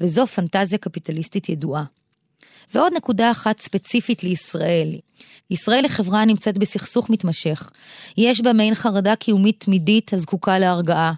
וזו 0.00 0.26
פנטזיה 0.26 0.78
קפיטליסטית 0.78 1.48
ידועה. 1.48 1.84
ועוד 2.74 2.92
נקודה 2.96 3.30
אחת 3.30 3.60
ספציפית 3.60 4.22
לישראל. 4.22 4.94
ישראל 5.50 5.84
היא 5.84 5.90
חברה 5.90 6.22
הנמצאת 6.22 6.58
בסכסוך 6.58 7.10
מתמשך. 7.10 7.70
יש 8.16 8.40
בה 8.40 8.52
מעין 8.52 8.74
חרדה 8.74 9.16
קיומית 9.16 9.64
תמידית 9.64 10.12
הזקוקה 10.12 10.58
להרגעה. 10.58 11.12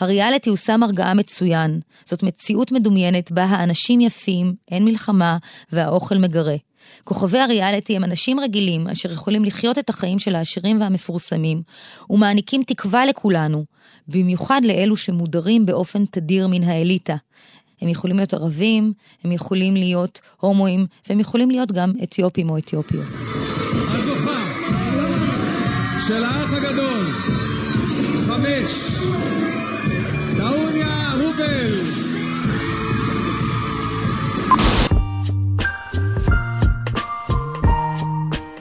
הריאליטי 0.00 0.50
הוא 0.50 0.56
סם 0.56 0.82
הרגעה 0.82 1.14
מצוין. 1.14 1.80
זאת 2.04 2.22
מציאות 2.22 2.72
מדומיינת 2.72 3.32
בה 3.32 3.44
האנשים 3.44 4.00
יפים, 4.00 4.54
אין 4.70 4.84
מלחמה, 4.84 5.38
והאוכל 5.72 6.18
מגרה. 6.18 6.56
כוכבי 7.04 7.38
הריאליטי 7.38 7.96
הם 7.96 8.04
אנשים 8.04 8.40
רגילים 8.40 8.88
אשר 8.88 9.12
יכולים 9.12 9.44
לחיות 9.44 9.78
את 9.78 9.90
החיים 9.90 10.18
של 10.18 10.34
העשירים 10.34 10.80
והמפורסמים, 10.80 11.62
ומעניקים 12.10 12.62
תקווה 12.62 13.06
לכולנו, 13.06 13.64
במיוחד 14.08 14.60
לאלו 14.64 14.96
שמודרים 14.96 15.66
באופן 15.66 16.04
תדיר 16.04 16.48
מן 16.48 16.62
האליטה. 16.62 17.16
הם 17.80 17.88
יכולים 17.88 18.16
להיות 18.16 18.34
ערבים, 18.34 18.92
הם 19.24 19.32
יכולים 19.32 19.74
להיות 19.74 20.20
הומואים, 20.40 20.86
והם 21.08 21.20
יכולים 21.20 21.50
להיות 21.50 21.72
גם 21.72 21.92
אתיופים 22.02 22.50
או 22.50 22.58
אתיופיות. 22.58 23.06
הזוכה 23.88 24.44
של 26.08 26.24
האח 26.24 26.52
הגדול, 26.52 27.06
חמש, 28.26 29.04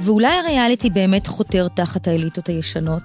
ואולי 0.02 0.28
הריאליטי 0.28 0.90
באמת 0.90 1.28
חותר 1.28 1.68
תחת 1.68 2.08
האליטות 2.08 2.48
הישנות? 2.48 3.04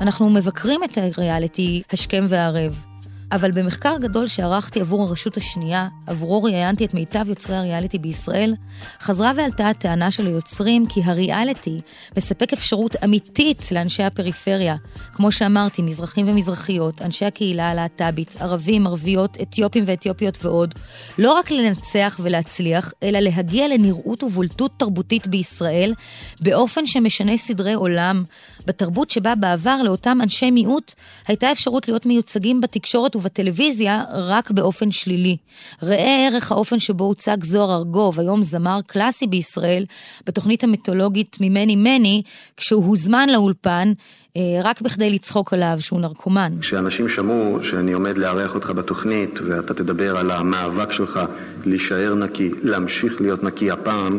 אנחנו 0.00 0.30
מבקרים 0.30 0.84
את 0.84 0.98
הריאליטי 0.98 1.82
השכם 1.92 2.24
והערב. 2.28 2.84
אבל 3.32 3.50
במחקר 3.50 3.96
גדול 4.00 4.26
שערכתי 4.26 4.80
עבור 4.80 5.02
הרשות 5.02 5.36
השנייה, 5.36 5.88
עבורו 6.06 6.42
ראיינתי 6.42 6.84
את 6.84 6.94
מיטב 6.94 7.28
יוצרי 7.28 7.56
הריאליטי 7.56 7.98
בישראל, 7.98 8.54
חזרה 9.00 9.32
ועלתה 9.36 9.68
הטענה 9.68 10.10
של 10.10 10.26
היוצרים 10.26 10.86
כי 10.86 11.00
הריאליטי 11.04 11.80
מספק 12.16 12.52
אפשרות 12.52 12.96
אמיתית 13.04 13.72
לאנשי 13.72 14.02
הפריפריה, 14.02 14.76
כמו 15.12 15.32
שאמרתי, 15.32 15.82
מזרחים 15.82 16.28
ומזרחיות, 16.28 17.02
אנשי 17.02 17.24
הקהילה 17.24 17.70
הלהט"בית, 17.70 18.36
ערבים, 18.40 18.86
ערביות, 18.86 19.36
אתיופים 19.42 19.84
ואתיופיות 19.86 20.44
ועוד, 20.44 20.74
לא 21.18 21.32
רק 21.32 21.50
לנצח 21.50 22.20
ולהצליח, 22.22 22.92
אלא 23.02 23.18
להגיע 23.18 23.68
לנראות 23.68 24.22
ובולטות 24.22 24.72
תרבותית 24.76 25.26
בישראל, 25.26 25.94
באופן 26.40 26.86
שמשנה 26.86 27.36
סדרי 27.36 27.74
עולם, 27.74 28.24
בתרבות 28.66 29.10
שבה 29.10 29.34
בעבר 29.34 29.82
לאותם 29.84 30.18
אנשי 30.22 30.50
מיעוט 30.50 30.94
הייתה 31.28 31.52
אפשרות 31.52 31.88
להיות 31.88 32.06
מיוצגים 32.06 32.60
בתקשורת 32.60 33.15
ובטלוויזיה 33.16 34.04
רק 34.12 34.50
באופן 34.50 34.90
שלילי. 34.90 35.36
ראה 35.82 36.28
ערך 36.28 36.52
האופן 36.52 36.78
שבו 36.78 37.04
הוצג 37.04 37.44
זוהר 37.44 37.74
ארגוב, 37.74 38.20
היום 38.20 38.42
זמר 38.42 38.80
קלאסי 38.86 39.26
בישראל, 39.26 39.84
בתוכנית 40.26 40.64
המיתולוגית 40.64 41.36
ממני 41.40 41.76
מני, 41.76 42.22
כשהוא 42.56 42.84
הוזמן 42.84 43.28
לאולפן 43.28 43.92
אה, 44.36 44.42
רק 44.62 44.80
בכדי 44.80 45.10
לצחוק 45.10 45.52
עליו 45.52 45.76
שהוא 45.80 46.00
נרקומן. 46.00 46.52
כשאנשים 46.60 47.08
שמעו 47.08 47.58
שאני 47.62 47.92
עומד 47.92 48.18
לארח 48.18 48.54
אותך 48.54 48.70
בתוכנית 48.70 49.38
ואתה 49.46 49.74
תדבר 49.74 50.16
על 50.16 50.30
המאבק 50.30 50.92
שלך 50.92 51.20
להישאר 51.64 52.14
נקי, 52.14 52.50
להמשיך 52.62 53.20
להיות 53.20 53.44
נקי 53.44 53.70
הפעם, 53.70 54.18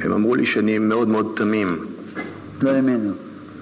הם 0.00 0.12
אמרו 0.12 0.34
לי 0.34 0.46
שאני 0.46 0.78
מאוד 0.78 1.08
מאוד 1.08 1.32
תמים. 1.36 1.86
לא 2.60 2.70
האמינו. 2.70 3.12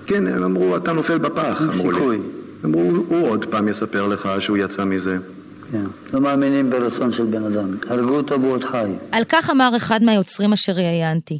כן, 0.07 0.27
הם 0.27 0.43
אמרו, 0.43 0.77
אתה 0.77 0.93
נופל 0.93 1.19
בפח, 1.19 1.63
אמרו 1.75 1.91
לי. 2.11 2.19
אמרו, 2.64 2.81
הוא 2.81 3.29
עוד 3.29 3.45
פעם 3.51 3.69
יספר 3.69 4.07
לך 4.07 4.29
שהוא 4.40 4.57
יצא 4.57 4.85
מזה. 4.85 5.16
כן. 5.73 5.85
לא 6.12 6.21
מאמינים 6.21 6.71
ברצון 6.71 7.12
של 7.12 7.25
בן 7.25 7.45
אדם. 7.45 7.77
הרגו 7.88 8.16
אותו 8.16 8.38
בעוד 8.38 8.64
חי. 8.64 8.90
על 9.12 9.25
כך 9.29 9.51
אמר 9.51 9.73
אחד 9.77 10.03
מהיוצרים 10.03 10.53
אשר 10.53 10.73
ראיינתי. 10.73 11.38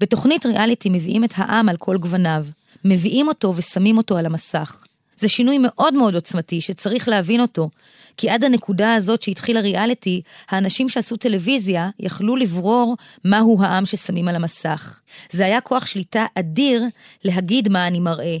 בתוכנית 0.00 0.46
ריאליטי 0.46 0.88
מביאים 0.88 1.24
את 1.24 1.30
העם 1.36 1.68
על 1.68 1.76
כל 1.76 1.96
גווניו. 1.96 2.44
מביאים 2.84 3.28
אותו 3.28 3.54
ושמים 3.56 3.98
אותו 3.98 4.16
על 4.16 4.26
המסך. 4.26 4.84
זה 5.16 5.28
שינוי 5.28 5.58
מאוד 5.60 5.94
מאוד 5.94 6.14
עוצמתי 6.14 6.60
שצריך 6.60 7.08
להבין 7.08 7.40
אותו, 7.40 7.70
כי 8.16 8.30
עד 8.30 8.44
הנקודה 8.44 8.94
הזאת 8.94 9.22
שהתחיל 9.22 9.56
הריאליטי, 9.56 10.22
האנשים 10.48 10.88
שעשו 10.88 11.16
טלוויזיה 11.16 11.90
יכלו 12.00 12.36
לברור 12.36 12.96
מהו 13.24 13.62
העם 13.62 13.86
ששמים 13.86 14.28
על 14.28 14.36
המסך. 14.36 15.00
זה 15.30 15.44
היה 15.44 15.60
כוח 15.60 15.86
שליטה 15.86 16.26
אדיר 16.34 16.82
להגיד 17.24 17.68
מה 17.68 17.86
אני 17.86 18.00
מראה. 18.00 18.36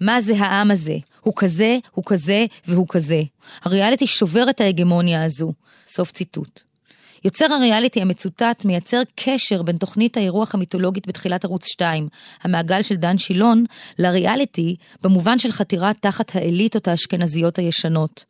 מה 0.00 0.20
זה 0.20 0.38
העם 0.38 0.70
הזה? 0.70 0.96
הוא 1.20 1.34
כזה, 1.36 1.78
הוא 1.92 2.04
כזה 2.06 2.46
והוא 2.68 2.86
כזה. 2.88 3.22
הריאליטי 3.62 4.06
שובר 4.06 4.50
את 4.50 4.60
ההגמוניה 4.60 5.24
הזו. 5.24 5.52
סוף 5.88 6.12
ציטוט. 6.12 6.60
יוצר 7.24 7.52
הריאליטי 7.52 8.00
המצוטט 8.00 8.64
מייצר 8.64 9.02
קשר 9.14 9.62
בין 9.62 9.76
תוכנית 9.76 10.16
האירוח 10.16 10.54
המיתולוגית 10.54 11.06
בתחילת 11.06 11.44
ערוץ 11.44 11.66
2, 11.66 12.08
המעגל 12.42 12.82
של 12.82 12.96
דן 12.96 13.18
שילון, 13.18 13.64
לריאליטי, 13.98 14.76
במובן 15.02 15.38
של 15.38 15.52
חתירה 15.52 15.92
תחת 16.00 16.36
האליטות 16.36 16.88
האשכנזיות 16.88 17.58
הישנות. 17.58 18.24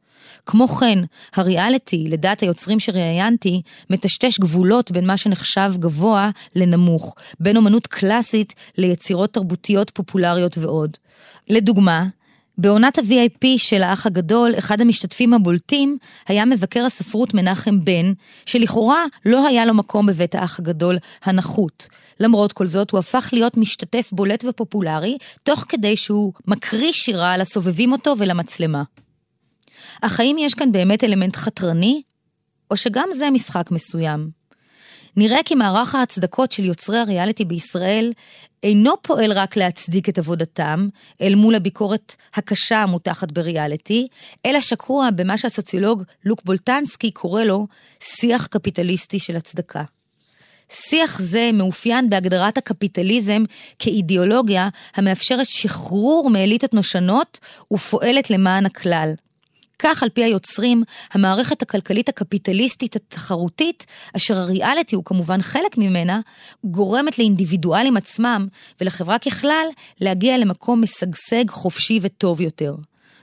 כמו 0.47 0.69
כן, 0.69 0.99
הריאליטי, 1.35 2.05
לדעת 2.09 2.41
היוצרים 2.41 2.81
שראיינתי, 2.81 3.63
מטשטש 3.91 4.39
גבולות 4.39 4.91
בין 4.91 5.07
מה 5.07 5.17
שנחשב 5.17 5.73
גבוה 5.79 6.31
לנמוך, 6.57 7.15
בין 7.41 7.57
אומנות 7.57 7.87
קלאסית 7.87 8.55
ליצירות 8.79 9.35
תרבותיות 9.35 9.91
פופולריות 9.91 10.59
ועוד. 10.59 10.97
לדוגמה, 11.49 12.05
בעונת 12.59 12.99
ה-VIP 12.99 13.47
של 13.57 13.83
האח 13.83 14.07
הגדול, 14.07 14.55
אחד 14.59 14.81
המשתתפים 14.81 15.35
הבולטים 15.35 15.99
היה 16.29 16.45
מבקר 16.45 16.85
הספרות 16.85 17.35
מנחם 17.35 17.85
בן, 17.85 18.13
שלכאורה 18.47 19.05
לא 19.25 19.47
היה 19.47 19.65
לו 19.65 19.75
מקום 19.75 20.07
בבית 20.07 20.35
האח 20.35 20.59
הגדול 20.59 20.99
הנחות. 21.25 21.87
למרות 22.21 22.53
כל 22.53 22.67
זאת, 22.67 22.91
הוא 22.91 22.99
הפך 22.99 23.29
להיות 23.33 23.57
משתתף 23.57 24.09
בולט 24.13 24.45
ופופולרי, 24.49 25.19
תוך 25.43 25.65
כדי 25.69 25.97
שהוא 25.97 26.33
מקריא 26.47 26.93
שירה 26.93 27.37
לסובבים 27.37 27.93
אותו 27.93 28.15
ולמצלמה. 28.19 28.83
אך 30.03 30.21
האם 30.21 30.37
יש 30.39 30.55
כאן 30.55 30.73
באמת 30.73 31.05
אלמנט 31.05 31.37
חתרני, 31.37 32.03
או 32.71 32.77
שגם 32.77 33.09
זה 33.13 33.31
משחק 33.31 33.71
מסוים? 33.71 34.31
נראה 35.17 35.39
כי 35.45 35.55
מערך 35.55 35.95
ההצדקות 35.95 36.53
של 36.53 36.65
יוצרי 36.65 36.99
הריאליטי 36.99 37.45
בישראל 37.45 38.13
אינו 38.63 38.95
פועל 39.03 39.33
רק 39.33 39.57
להצדיק 39.57 40.09
את 40.09 40.19
עבודתם, 40.19 40.89
אל 41.23 41.35
מול 41.35 41.55
הביקורת 41.55 42.17
הקשה 42.35 42.83
המותחת 42.83 43.33
בריאליטי, 43.33 44.09
אלא 44.47 44.61
שקוע 44.61 45.09
במה 45.15 45.39
שהסוציולוג 45.39 46.03
לוק 46.25 46.43
בולטנסקי 46.45 47.11
קורא 47.11 47.43
לו 47.43 47.67
שיח 48.01 48.47
קפיטליסטי 48.47 49.19
של 49.19 49.37
הצדקה. 49.37 49.83
שיח 50.69 51.21
זה 51.21 51.51
מאופיין 51.53 52.11
בהגדרת 52.11 52.59
הקפיטליזם 52.59 53.45
כאידיאולוגיה 53.79 54.69
המאפשרת 54.95 55.47
שחרור 55.47 56.31
מאליטות 56.31 56.75
נושנות 56.75 57.39
ופועלת 57.73 58.31
למען 58.31 58.67
הכלל. 58.67 59.13
כך, 59.79 60.03
על 60.03 60.09
פי 60.09 60.25
היוצרים, 60.25 60.83
המערכת 61.13 61.63
הכלכלית 61.63 62.09
הקפיטליסטית 62.09 62.97
התחרותית, 62.97 63.87
אשר 64.17 64.37
הריאליטי 64.37 64.97
הוא 64.97 65.05
כמובן 65.05 65.43
חלק 65.43 65.79
ממנה, 65.79 66.21
גורמת 66.65 67.19
לאינדיבידואלים 67.19 67.97
עצמם 67.97 68.47
ולחברה 68.81 69.19
ככלל 69.19 69.67
להגיע 70.01 70.39
למקום 70.39 70.83
משגשג, 70.83 71.51
חופשי 71.51 71.99
וטוב 72.03 72.41
יותר. 72.41 72.75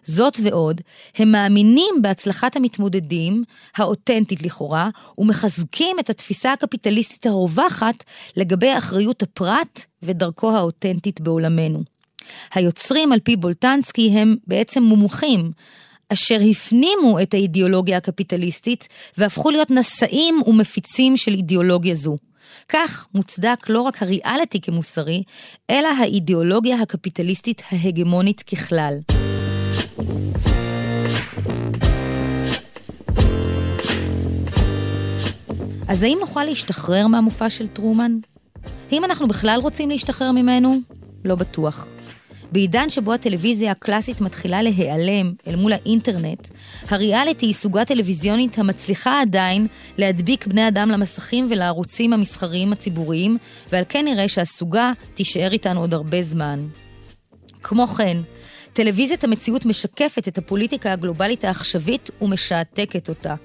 זאת 0.03 0.39
ועוד, 0.43 0.81
הם 1.15 1.31
מאמינים 1.31 1.95
בהצלחת 2.01 2.55
המתמודדים, 2.55 3.43
האותנטית 3.75 4.43
לכאורה, 4.43 4.89
ומחזקים 5.17 5.99
את 5.99 6.09
התפיסה 6.09 6.53
הקפיטליסטית 6.53 7.25
הרווחת 7.25 8.03
לגבי 8.37 8.77
אחריות 8.77 9.23
הפרט 9.23 9.85
ודרכו 10.03 10.51
האותנטית 10.51 11.21
בעולמנו. 11.21 11.83
היוצרים, 12.53 13.11
על 13.11 13.19
פי 13.19 13.35
בולטנסקי, 13.35 14.09
הם 14.09 14.35
בעצם 14.47 14.83
מומחים 14.83 15.51
אשר 16.13 16.37
הפנימו 16.51 17.19
את 17.21 17.33
האידיאולוגיה 17.33 17.97
הקפיטליסטית 17.97 18.87
והפכו 19.17 19.51
להיות 19.51 19.71
נשאים 19.71 20.41
ומפיצים 20.47 21.17
של 21.17 21.31
אידיאולוגיה 21.31 21.95
זו. 21.95 22.15
כך 22.69 23.07
מוצדק 23.15 23.69
לא 23.69 23.81
רק 23.81 24.03
הריאליטי 24.03 24.61
כמוסרי, 24.61 25.23
אלא 25.69 25.87
האידיאולוגיה 25.87 26.81
הקפיטליסטית 26.81 27.61
ההגמונית 27.71 28.41
ככלל. 28.43 28.97
אז 35.87 36.03
האם 36.03 36.17
נוכל 36.19 36.43
להשתחרר 36.43 37.07
מהמופע 37.07 37.49
של 37.49 37.67
טרומן? 37.67 38.17
האם 38.91 39.03
אנחנו 39.03 39.27
בכלל 39.27 39.59
רוצים 39.61 39.89
להשתחרר 39.89 40.31
ממנו? 40.31 40.77
לא 41.25 41.35
בטוח. 41.35 41.87
בעידן 42.53 42.89
שבו 42.89 43.13
הטלוויזיה 43.13 43.71
הקלאסית 43.71 44.21
מתחילה 44.21 44.61
להיעלם 44.61 45.33
אל 45.47 45.55
מול 45.55 45.73
האינטרנט, 45.73 46.47
הריאליטי 46.89 47.45
היא 47.45 47.53
סוגה 47.53 47.85
טלוויזיונית 47.85 48.59
המצליחה 48.59 49.21
עדיין 49.21 49.67
להדביק 49.97 50.47
בני 50.47 50.67
אדם 50.67 50.89
למסכים 50.91 51.47
ולערוצים 51.51 52.13
המסחריים 52.13 52.73
הציבוריים, 52.73 53.37
ועל 53.71 53.83
כן 53.89 54.05
נראה 54.05 54.27
שהסוגה 54.27 54.91
תישאר 55.13 55.51
איתנו 55.51 55.79
עוד 55.79 55.93
הרבה 55.93 56.21
זמן. 56.21 56.67
כמו 57.63 57.87
כן, 57.87 58.17
טלוויזיית 58.73 59.23
המציאות 59.23 59.65
משקפת 59.65 60.27
את 60.27 60.37
הפוליטיקה 60.37 60.93
הגלובלית 60.93 61.43
העכשווית 61.43 62.09
ומשעתקת 62.21 63.09
אותה. 63.09 63.35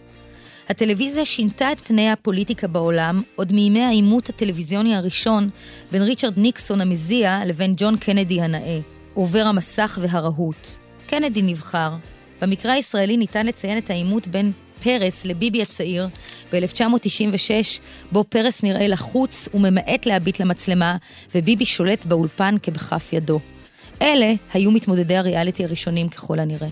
הטלוויזיה 0.69 1.25
שינתה 1.25 1.73
את 1.73 1.81
פני 1.81 2.11
הפוליטיקה 2.11 2.67
בעולם 2.67 3.23
עוד 3.37 3.53
מימי 3.53 3.83
העימות 3.83 4.29
הטלוויזיוני 4.29 4.97
הראשון 4.97 5.51
בין 5.93 6.03
ריצ'רד 6.03 6.39
ניקסון 6.39 6.81
המזיע 6.81 7.41
לבין 7.47 7.75
ג'ון 7.77 7.97
קנדי 7.97 8.41
הנאה. 8.41 8.98
עובר 9.19 9.43
המסך 9.47 9.99
והרהוט. 10.03 10.69
קנדי 11.07 11.43
נבחר. 11.43 11.91
במקרה 12.41 12.73
הישראלי 12.73 13.17
ניתן 13.17 13.47
לציין 13.47 13.79
את 13.79 13.91
העימות 13.91 14.29
בין 14.29 14.53
פרס 14.83 15.25
לביבי 15.25 15.63
הצעיר 15.63 16.09
ב-1996, 16.53 17.51
בו 18.13 18.25
פרס 18.25 18.63
נראה 18.63 18.89
לחוץ 18.89 19.49
וממעט 19.55 20.07
להביט 20.07 20.41
למצלמה, 20.41 20.97
וביבי 21.35 21.67
שולט 21.67 22.07
באולפן 22.07 22.55
כבכף 22.63 23.13
ידו. 23.13 23.41
אלה 24.03 24.33
היו 24.53 24.71
מתמודדי 24.71 25.17
הריאליטי 25.17 25.65
הראשונים 25.65 26.09
ככל 26.09 26.39
הנראה. 26.39 26.69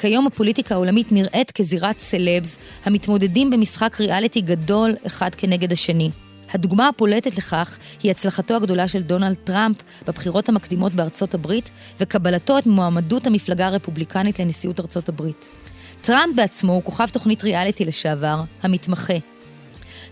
כיום 0.00 0.26
הפוליטיקה 0.26 0.74
העולמית 0.74 1.12
נראית 1.12 1.50
כזירת 1.50 1.98
סלבס 1.98 2.58
המתמודדים 2.84 3.50
במשחק 3.50 4.00
ריאליטי 4.00 4.40
גדול 4.40 4.94
אחד 5.06 5.34
כנגד 5.34 5.72
השני. 5.72 6.10
הדוגמה 6.54 6.88
הפולטת 6.88 7.36
לכך 7.36 7.78
היא 8.02 8.10
הצלחתו 8.10 8.54
הגדולה 8.54 8.88
של 8.88 9.02
דונלד 9.02 9.36
טראמפ 9.44 9.76
בבחירות 10.06 10.48
המקדימות 10.48 10.92
בארצות 10.92 11.34
הברית 11.34 11.70
וקבלתו 12.00 12.58
את 12.58 12.66
מועמדות 12.66 13.26
המפלגה 13.26 13.66
הרפובליקנית 13.66 14.38
לנשיאות 14.40 14.80
ארצות 14.80 15.08
הברית. 15.08 15.48
טראמפ 16.00 16.36
בעצמו 16.36 16.72
הוא 16.72 16.82
כוכב 16.82 17.08
תוכנית 17.08 17.44
ריאליטי 17.44 17.84
לשעבר, 17.84 18.42
המתמחה. 18.62 19.14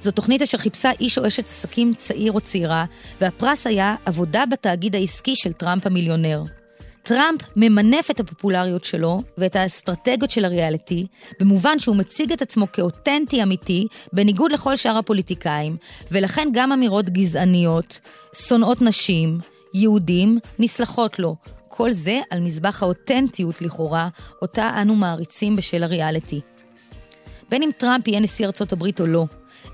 זו 0.02 0.10
תוכנית 0.10 0.42
אשר 0.42 0.58
חיפשה 0.58 0.90
איש 1.00 1.18
או 1.18 1.26
אשת 1.26 1.44
עסקים 1.44 1.94
צעיר 1.94 2.32
או 2.32 2.40
צעירה, 2.40 2.84
והפרס 3.20 3.66
היה 3.66 3.96
עבודה 4.06 4.44
בתאגיד 4.46 4.94
העסקי 4.94 5.36
של 5.36 5.52
טראמפ 5.52 5.86
המיליונר. 5.86 6.57
טראמפ 7.02 7.40
ממנף 7.56 8.10
את 8.10 8.20
הפופולריות 8.20 8.84
שלו 8.84 9.22
ואת 9.38 9.56
האסטרטגיות 9.56 10.30
של 10.30 10.44
הריאליטי, 10.44 11.06
במובן 11.40 11.78
שהוא 11.78 11.96
מציג 11.96 12.32
את 12.32 12.42
עצמו 12.42 12.72
כאותנטי 12.72 13.42
אמיתי, 13.42 13.86
בניגוד 14.12 14.52
לכל 14.52 14.76
שאר 14.76 14.96
הפוליטיקאים, 14.96 15.76
ולכן 16.10 16.48
גם 16.52 16.72
אמירות 16.72 17.10
גזעניות, 17.10 18.00
שונאות 18.34 18.82
נשים, 18.82 19.38
יהודים, 19.74 20.38
נסלחות 20.58 21.18
לו. 21.18 21.36
כל 21.68 21.92
זה 21.92 22.20
על 22.30 22.40
מזבח 22.40 22.82
האותנטיות 22.82 23.62
לכאורה, 23.62 24.08
אותה 24.42 24.70
אנו 24.82 24.94
מעריצים 24.94 25.56
בשל 25.56 25.82
הריאליטי. 25.82 26.40
בין 27.50 27.62
אם 27.62 27.70
טראמפ 27.78 28.08
יהיה 28.08 28.20
נשיא 28.20 28.46
ארצות 28.46 28.72
הברית 28.72 29.00
או 29.00 29.06
לא, 29.06 29.24